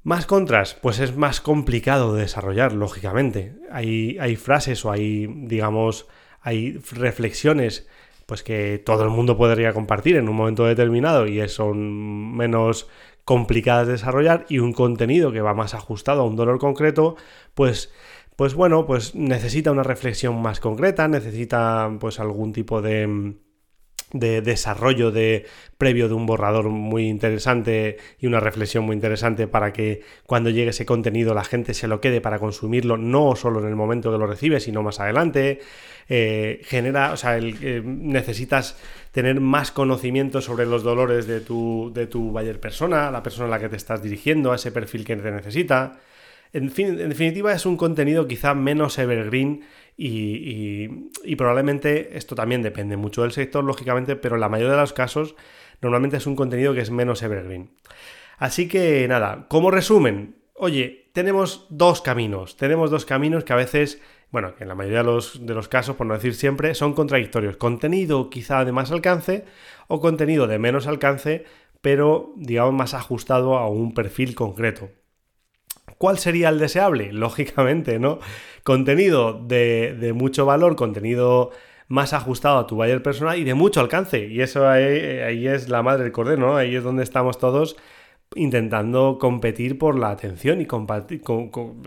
Más 0.03 0.25
contras, 0.25 0.73
pues 0.73 0.99
es 0.99 1.15
más 1.15 1.39
complicado 1.39 2.13
de 2.13 2.23
desarrollar, 2.23 2.73
lógicamente. 2.73 3.55
Hay, 3.71 4.17
hay 4.19 4.35
frases 4.35 4.83
o 4.83 4.91
hay, 4.91 5.25
digamos, 5.25 6.09
hay 6.41 6.79
reflexiones 6.91 7.87
pues 8.25 8.43
que 8.43 8.77
todo 8.77 9.05
el 9.05 9.09
mundo 9.09 9.37
podría 9.37 9.71
compartir 9.71 10.17
en 10.17 10.27
un 10.27 10.35
momento 10.35 10.65
determinado 10.65 11.25
y 11.25 11.47
son 11.47 12.35
menos 12.35 12.89
complicadas 13.23 13.87
de 13.87 13.93
desarrollar 13.93 14.45
y 14.49 14.59
un 14.59 14.73
contenido 14.73 15.31
que 15.31 15.39
va 15.39 15.53
más 15.53 15.75
ajustado 15.75 16.23
a 16.23 16.25
un 16.25 16.35
dolor 16.35 16.59
concreto, 16.59 17.15
pues 17.53 17.93
pues 18.35 18.53
bueno, 18.53 18.85
pues 18.85 19.15
necesita 19.15 19.71
una 19.71 19.83
reflexión 19.83 20.41
más 20.41 20.59
concreta, 20.59 21.07
necesita 21.07 21.89
pues 21.99 22.19
algún 22.19 22.53
tipo 22.53 22.81
de, 22.81 23.37
de 24.13 24.41
desarrollo 24.41 25.11
de 25.11 25.45
previo 25.77 26.07
de 26.07 26.13
un 26.13 26.25
borrador 26.25 26.69
muy 26.69 27.07
interesante 27.07 27.97
y 28.19 28.27
una 28.27 28.39
reflexión 28.39 28.83
muy 28.83 28.95
interesante 28.95 29.47
para 29.47 29.73
que 29.73 30.01
cuando 30.25 30.49
llegue 30.49 30.69
ese 30.69 30.85
contenido 30.85 31.33
la 31.33 31.43
gente 31.43 31.73
se 31.73 31.87
lo 31.87 32.01
quede 32.01 32.21
para 32.21 32.39
consumirlo 32.39 32.97
no 32.97 33.35
solo 33.35 33.59
en 33.59 33.67
el 33.67 33.75
momento 33.75 34.11
que 34.11 34.17
lo 34.17 34.27
recibe 34.27 34.59
sino 34.59 34.83
más 34.83 34.99
adelante. 34.99 35.59
Eh, 36.09 36.61
genera 36.63 37.13
o 37.13 37.17
sea 37.17 37.37
eh, 37.37 37.81
necesitas 37.85 38.77
tener 39.11 39.39
más 39.39 39.71
conocimiento 39.71 40.41
sobre 40.41 40.65
los 40.65 40.83
dolores 40.83 41.25
de 41.25 41.39
tu 41.39 41.91
de 41.93 42.07
tu 42.07 42.31
buyer 42.31 42.59
persona 42.59 43.11
la 43.11 43.23
persona 43.23 43.47
a 43.47 43.49
la 43.49 43.59
que 43.59 43.69
te 43.69 43.77
estás 43.77 44.03
dirigiendo 44.03 44.51
a 44.51 44.55
ese 44.55 44.71
perfil 44.71 45.05
que 45.05 45.15
te 45.15 45.31
necesita. 45.31 45.99
En, 46.53 46.69
fin, 46.69 46.99
en 46.99 47.09
definitiva, 47.09 47.53
es 47.53 47.65
un 47.65 47.77
contenido 47.77 48.27
quizá 48.27 48.53
menos 48.53 48.97
evergreen 48.97 49.61
y, 49.97 51.35
probablemente 51.35 52.17
esto 52.17 52.35
también 52.35 52.61
depende 52.61 52.97
mucho 52.97 53.21
del 53.21 53.31
sector, 53.31 53.63
lógicamente, 53.63 54.15
pero 54.15 54.35
en 54.35 54.41
la 54.41 54.49
mayoría 54.49 54.73
de 54.73 54.81
los 54.81 54.93
casos 54.93 55.35
normalmente 55.81 56.17
es 56.17 56.27
un 56.27 56.35
contenido 56.35 56.73
que 56.73 56.81
es 56.81 56.91
menos 56.91 57.23
evergreen. 57.23 57.71
Así 58.37 58.67
que 58.67 59.07
nada, 59.07 59.45
como 59.49 59.69
resumen, 59.71 60.35
oye, 60.55 61.09
tenemos 61.13 61.67
dos 61.69 62.01
caminos, 62.01 62.57
tenemos 62.57 62.89
dos 62.89 63.05
caminos 63.05 63.43
que 63.43 63.53
a 63.53 63.57
veces, 63.57 64.01
bueno, 64.31 64.53
en 64.59 64.67
la 64.67 64.75
mayoría 64.75 64.99
de 64.99 65.05
los, 65.05 65.45
de 65.45 65.53
los 65.53 65.67
casos, 65.67 65.95
por 65.95 66.07
no 66.07 66.13
decir 66.13 66.33
siempre, 66.33 66.73
son 66.73 66.93
contradictorios. 66.93 67.57
Contenido 67.57 68.29
quizá 68.29 68.65
de 68.65 68.71
más 68.71 68.91
alcance 68.91 69.45
o 69.87 69.99
contenido 69.99 70.47
de 70.47 70.57
menos 70.57 70.87
alcance, 70.87 71.45
pero 71.81 72.33
digamos 72.37 72.73
más 72.73 72.93
ajustado 72.93 73.57
a 73.57 73.67
un 73.67 73.93
perfil 73.93 74.35
concreto. 74.35 74.89
¿Cuál 76.01 76.17
sería 76.17 76.49
el 76.49 76.57
deseable? 76.57 77.13
Lógicamente, 77.13 77.99
¿no? 77.99 78.17
Contenido 78.63 79.39
de, 79.39 80.13
mucho 80.15 80.47
valor, 80.47 80.75
contenido 80.75 81.51
más 81.89 82.13
ajustado 82.13 82.57
a 82.57 82.65
tu 82.65 82.75
buyer 82.75 83.03
personal 83.03 83.37
y 83.37 83.43
de 83.43 83.53
mucho 83.53 83.81
alcance. 83.81 84.25
Y 84.25 84.41
eso 84.41 84.67
ahí, 84.67 85.47
es 85.47 85.69
la 85.69 85.83
madre 85.83 86.05
del 86.05 86.11
cordero, 86.11 86.41
¿no? 86.41 86.57
Ahí 86.57 86.75
es 86.75 86.83
donde 86.83 87.03
estamos 87.03 87.37
todos 87.37 87.75
intentando 88.33 89.19
competir 89.19 89.77
por 89.77 89.99
la 89.99 90.09
atención 90.09 90.59
y 90.59 90.65
compartir. 90.65 91.21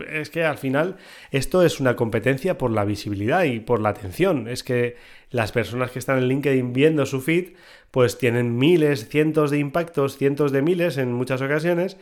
es 0.09 0.29
que 0.29 0.45
al 0.45 0.59
final 0.59 0.95
esto 1.31 1.63
es 1.63 1.81
una 1.81 1.97
competencia 1.97 2.57
por 2.57 2.71
la 2.71 2.85
visibilidad 2.85 3.43
y 3.43 3.59
por 3.59 3.81
la 3.81 3.89
atención. 3.89 4.47
Es 4.47 4.63
que 4.63 4.95
las 5.29 5.51
personas 5.51 5.91
que 5.91 5.99
están 5.99 6.19
en 6.19 6.29
LinkedIn 6.29 6.71
viendo 6.71 7.05
su 7.05 7.19
feed, 7.19 7.55
pues 7.91 8.17
tienen 8.17 8.57
miles, 8.57 9.09
cientos 9.09 9.51
de 9.51 9.57
impactos, 9.57 10.17
cientos 10.17 10.53
de 10.53 10.61
miles 10.61 10.97
en 10.97 11.11
muchas 11.11 11.41
ocasiones 11.41 11.97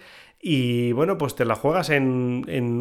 y 0.45 0.91
bueno, 0.91 1.17
pues 1.17 1.35
te 1.35 1.45
la 1.45 1.55
juegas 1.55 1.89
en, 1.89 2.03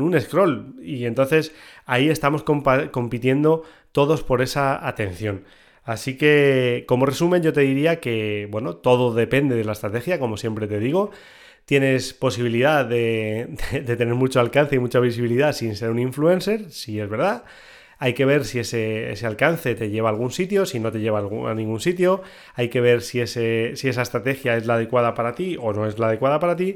un 0.02 0.20
scroll 0.20 0.74
y 0.82 1.06
entonces 1.06 1.54
ahí 1.86 2.08
estamos 2.08 2.42
compitiendo 2.42 3.62
todos 3.92 4.24
por 4.24 4.42
esa 4.42 4.84
atención. 4.86 5.44
Así 5.84 6.16
que 6.16 6.84
como 6.88 7.06
resumen 7.06 7.42
yo 7.42 7.52
te 7.52 7.60
diría 7.60 8.00
que 8.00 8.48
bueno, 8.50 8.74
todo 8.76 9.14
depende 9.14 9.54
de 9.54 9.64
la 9.64 9.72
estrategia, 9.72 10.18
como 10.18 10.36
siempre 10.36 10.66
te 10.66 10.80
digo. 10.80 11.12
Tienes 11.64 12.14
posibilidad 12.14 12.84
de, 12.84 13.56
tener 13.86 14.14
mucho 14.16 14.40
alcance 14.40 14.74
y 14.74 14.80
mucha 14.80 14.98
visibilidad 14.98 15.52
sin 15.52 15.76
ser 15.76 15.90
un 15.90 16.00
influencer, 16.00 16.68
si 16.72 16.98
es 16.98 17.08
verdad. 17.08 17.44
Hay 17.98 18.14
que 18.14 18.24
ver 18.24 18.44
si 18.44 18.58
ese, 18.58 19.14
alcance 19.24 19.76
te 19.76 19.88
lleva 19.88 20.08
a 20.08 20.12
algún 20.12 20.32
sitio, 20.32 20.66
si 20.66 20.80
no 20.80 20.90
te 20.90 20.98
lleva 20.98 21.20
a 21.20 21.54
ningún 21.54 21.78
sitio. 21.78 22.22
Hay 22.56 22.68
que 22.68 22.80
ver 22.80 23.02
si, 23.02 23.20
ese, 23.20 23.76
si 23.76 23.88
esa 23.88 24.02
estrategia 24.02 24.56
es 24.56 24.66
la 24.66 24.74
adecuada 24.74 25.14
para 25.14 25.36
ti 25.36 25.56
o 25.60 25.72
no 25.72 25.86
es 25.86 26.00
la 26.00 26.08
adecuada 26.08 26.40
para 26.40 26.56
ti. 26.56 26.74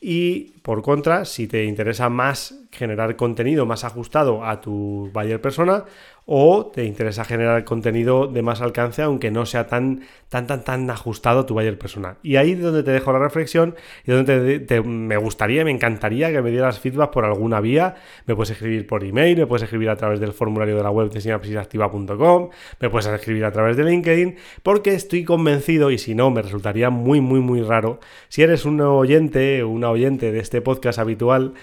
Y 0.00 0.52
por 0.62 0.82
contra, 0.82 1.24
si 1.24 1.46
te 1.46 1.64
interesa 1.64 2.08
más 2.08 2.54
generar 2.70 3.16
contenido 3.16 3.66
más 3.66 3.84
ajustado 3.84 4.44
a 4.44 4.60
tu 4.60 5.10
buyer 5.12 5.40
persona 5.40 5.84
o 6.26 6.66
te 6.66 6.84
interesa 6.84 7.24
generar 7.24 7.64
contenido 7.64 8.26
de 8.26 8.42
más 8.42 8.60
alcance 8.60 9.02
aunque 9.02 9.30
no 9.30 9.46
sea 9.46 9.68
tan 9.68 10.02
tan 10.28 10.48
tan 10.48 10.64
tan 10.64 10.90
ajustado 10.90 11.40
a 11.40 11.46
tu 11.46 11.54
buyer 11.54 11.78
persona. 11.78 12.18
Y 12.22 12.36
ahí 12.36 12.52
es 12.52 12.60
donde 12.60 12.82
te 12.82 12.90
dejo 12.90 13.12
la 13.12 13.20
reflexión 13.20 13.76
y 14.04 14.10
donde 14.10 14.82
me 14.84 15.16
gustaría, 15.16 15.64
me 15.64 15.70
encantaría 15.70 16.32
que 16.32 16.42
me 16.42 16.50
dieras 16.50 16.80
feedback 16.80 17.12
por 17.12 17.24
alguna 17.24 17.60
vía. 17.60 17.94
Me 18.26 18.34
puedes 18.34 18.50
escribir 18.50 18.86
por 18.86 19.04
email, 19.04 19.38
me 19.38 19.46
puedes 19.46 19.62
escribir 19.62 19.88
a 19.88 19.96
través 19.96 20.18
del 20.18 20.32
formulario 20.32 20.76
de 20.76 20.82
la 20.82 20.90
web 20.90 21.10
de 21.10 21.20
sinapsisactiva.com, 21.20 22.50
me 22.80 22.90
puedes 22.90 23.06
escribir 23.06 23.44
a 23.44 23.52
través 23.52 23.76
de 23.76 23.84
LinkedIn, 23.84 24.36
porque 24.62 24.94
estoy 24.94 25.24
convencido 25.24 25.90
y 25.90 25.98
si 25.98 26.14
no 26.14 26.30
me 26.30 26.42
resultaría 26.42 26.90
muy 26.90 27.20
muy 27.20 27.40
muy 27.40 27.62
raro 27.62 28.00
si 28.28 28.42
eres 28.42 28.64
un 28.64 28.80
oyente 28.80 29.62
o 29.62 29.68
una 29.68 29.90
oyente 29.90 30.32
de 30.32 30.40
este 30.40 30.60
podcast 30.60 30.98
habitual, 30.98 31.54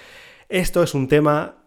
esto 0.49 0.83
es 0.83 0.93
un 0.93 1.07
tema 1.07 1.62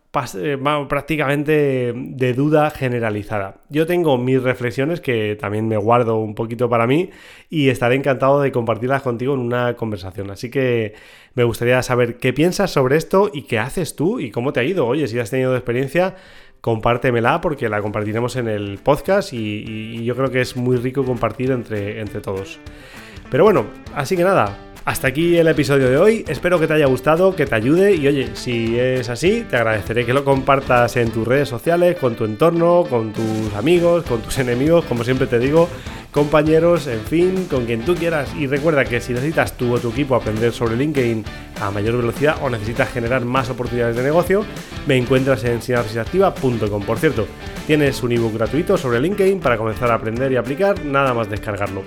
prácticamente 0.89 1.93
de 1.95 2.35
duda 2.35 2.71
generalizada. 2.71 3.57
Yo 3.69 3.87
tengo 3.87 4.19
mis 4.19 4.43
reflexiones 4.43 5.01
que 5.01 5.37
también 5.41 5.69
me 5.69 5.77
guardo 5.77 6.19
un 6.19 6.35
poquito 6.35 6.69
para 6.69 6.87
mí 6.87 7.11
y 7.51 7.69
estaré 7.69 7.95
encantado 7.95 8.41
de 8.41 8.53
compartirlas 8.53 9.03
contigo 9.03 9.35
en 9.35 9.41
una 9.41 9.75
conversación. 9.77 10.31
Así 10.31 10.51
que 10.51 10.95
me 11.35 11.45
gustaría 11.45 11.83
saber 11.83 12.19
qué 12.19 12.33
piensas 12.33 12.71
sobre 12.71 12.97
esto 12.97 13.31
y 13.33 13.43
qué 13.43 13.59
haces 13.59 13.97
tú 13.97 14.21
y 14.21 14.31
cómo 14.31 14.53
te 14.53 14.61
ha 14.61 14.65
ido. 14.65 14.87
Oye, 14.87 15.07
si 15.09 15.19
has 15.19 15.31
tenido 15.31 15.55
experiencia, 15.55 16.17
compártemela 16.61 17.41
porque 17.41 17.69
la 17.69 17.81
compartiremos 17.83 18.37
en 18.37 18.49
el 18.49 18.79
podcast 18.79 19.33
y, 19.33 20.05
yo 20.05 20.17
creo 20.17 20.31
que 20.31 20.41
es 20.41 20.57
muy 20.57 20.77
rico 20.77 21.05
compartir 21.05 21.51
entre, 21.51 22.01
entre 22.01 22.21
todos. 22.21 22.59
Pero 23.31 23.45
bueno, 23.45 23.67
así 23.95 24.17
que 24.17 24.25
nada, 24.25 24.57
hasta 24.87 25.09
aquí 25.09 25.37
el 25.37 25.49
episodio 25.49 25.91
de 25.91 25.99
hoy, 25.99 26.25
espero 26.29 26.61
que 26.61 26.69
te 26.69 26.75
haya 26.75 26.87
gustado, 26.87 27.35
que 27.35 27.45
te 27.45 27.57
ayude 27.57 27.97
y 27.97 28.07
oye, 28.07 28.31
si 28.37 28.79
es 28.79 29.09
así, 29.09 29.45
te 29.51 29.57
agradeceré 29.57 30.07
que 30.07 30.15
lo 30.15 30.25
compartas 30.25 30.97
en 30.97 31.11
tus 31.11 31.27
redes 31.27 31.49
sociales, 31.49 31.97
con 31.97 32.15
tu 32.15 32.25
entorno, 32.25 32.85
con 32.89 33.13
tus 33.13 33.53
amigos, 33.57 34.05
con 34.05 34.23
tus 34.23 34.39
enemigos, 34.39 34.85
como 34.85 35.03
siempre 35.03 35.27
te 35.27 35.41
digo, 35.41 35.69
compañeros, 36.13 36.87
en 36.87 37.01
fin, 37.01 37.49
con 37.51 37.67
quien 37.67 37.85
tú 37.85 37.97
quieras. 37.97 38.33
Y 38.39 38.47
recuerda 38.47 38.85
que 38.85 39.01
si 39.01 39.13
necesitas 39.13 39.57
tú 39.57 39.75
o 39.75 39.81
tu 39.81 39.91
equipo 39.91 40.15
aprender 40.15 40.53
sobre 40.53 40.77
LinkedIn 40.77 41.25
a 41.61 41.73
mayor 41.73 41.97
velocidad 41.97 42.37
o 42.41 42.49
necesitas 42.49 42.89
generar 42.89 43.25
más 43.25 43.51
oportunidades 43.51 43.97
de 43.97 44.05
negocio, 44.05 44.45
me 44.87 44.97
encuentras 44.97 45.43
en 45.43 45.63
sinapsisactiva.com. 45.63 46.83
Por 46.85 46.99
cierto, 46.99 47.27
tienes 47.67 48.01
un 48.05 48.13
ebook 48.13 48.35
gratuito 48.35 48.79
sobre 48.79 49.01
LinkedIn 49.01 49.41
para 49.41 49.59
comenzar 49.59 49.91
a 49.91 49.95
aprender 49.95 50.31
y 50.31 50.37
aplicar, 50.37 50.85
nada 50.85 51.13
más 51.13 51.29
descargarlo. 51.29 51.83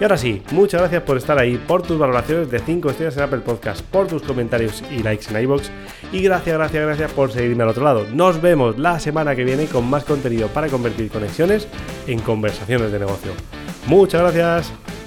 Y 0.00 0.04
ahora 0.04 0.16
sí, 0.16 0.42
muchas 0.52 0.80
gracias 0.80 1.02
por 1.02 1.16
estar 1.16 1.38
ahí, 1.38 1.56
por 1.56 1.82
tus 1.82 1.98
valoraciones 1.98 2.50
de 2.50 2.60
5 2.60 2.90
estrellas 2.90 3.16
en 3.16 3.24
Apple 3.24 3.40
Podcast, 3.40 3.82
por 3.82 4.06
tus 4.06 4.22
comentarios 4.22 4.84
y 4.92 5.02
likes 5.02 5.26
en 5.30 5.42
iBox 5.42 5.72
y 6.12 6.22
gracias, 6.22 6.56
gracias, 6.56 6.86
gracias 6.86 7.12
por 7.12 7.32
seguirme 7.32 7.64
al 7.64 7.70
otro 7.70 7.82
lado. 7.82 8.06
Nos 8.12 8.40
vemos 8.40 8.78
la 8.78 9.00
semana 9.00 9.34
que 9.34 9.44
viene 9.44 9.66
con 9.66 9.90
más 9.90 10.04
contenido 10.04 10.48
para 10.48 10.68
convertir 10.68 11.10
conexiones 11.10 11.66
en 12.06 12.20
conversaciones 12.20 12.92
de 12.92 13.00
negocio. 13.00 13.32
Muchas 13.88 14.20
gracias. 14.20 14.97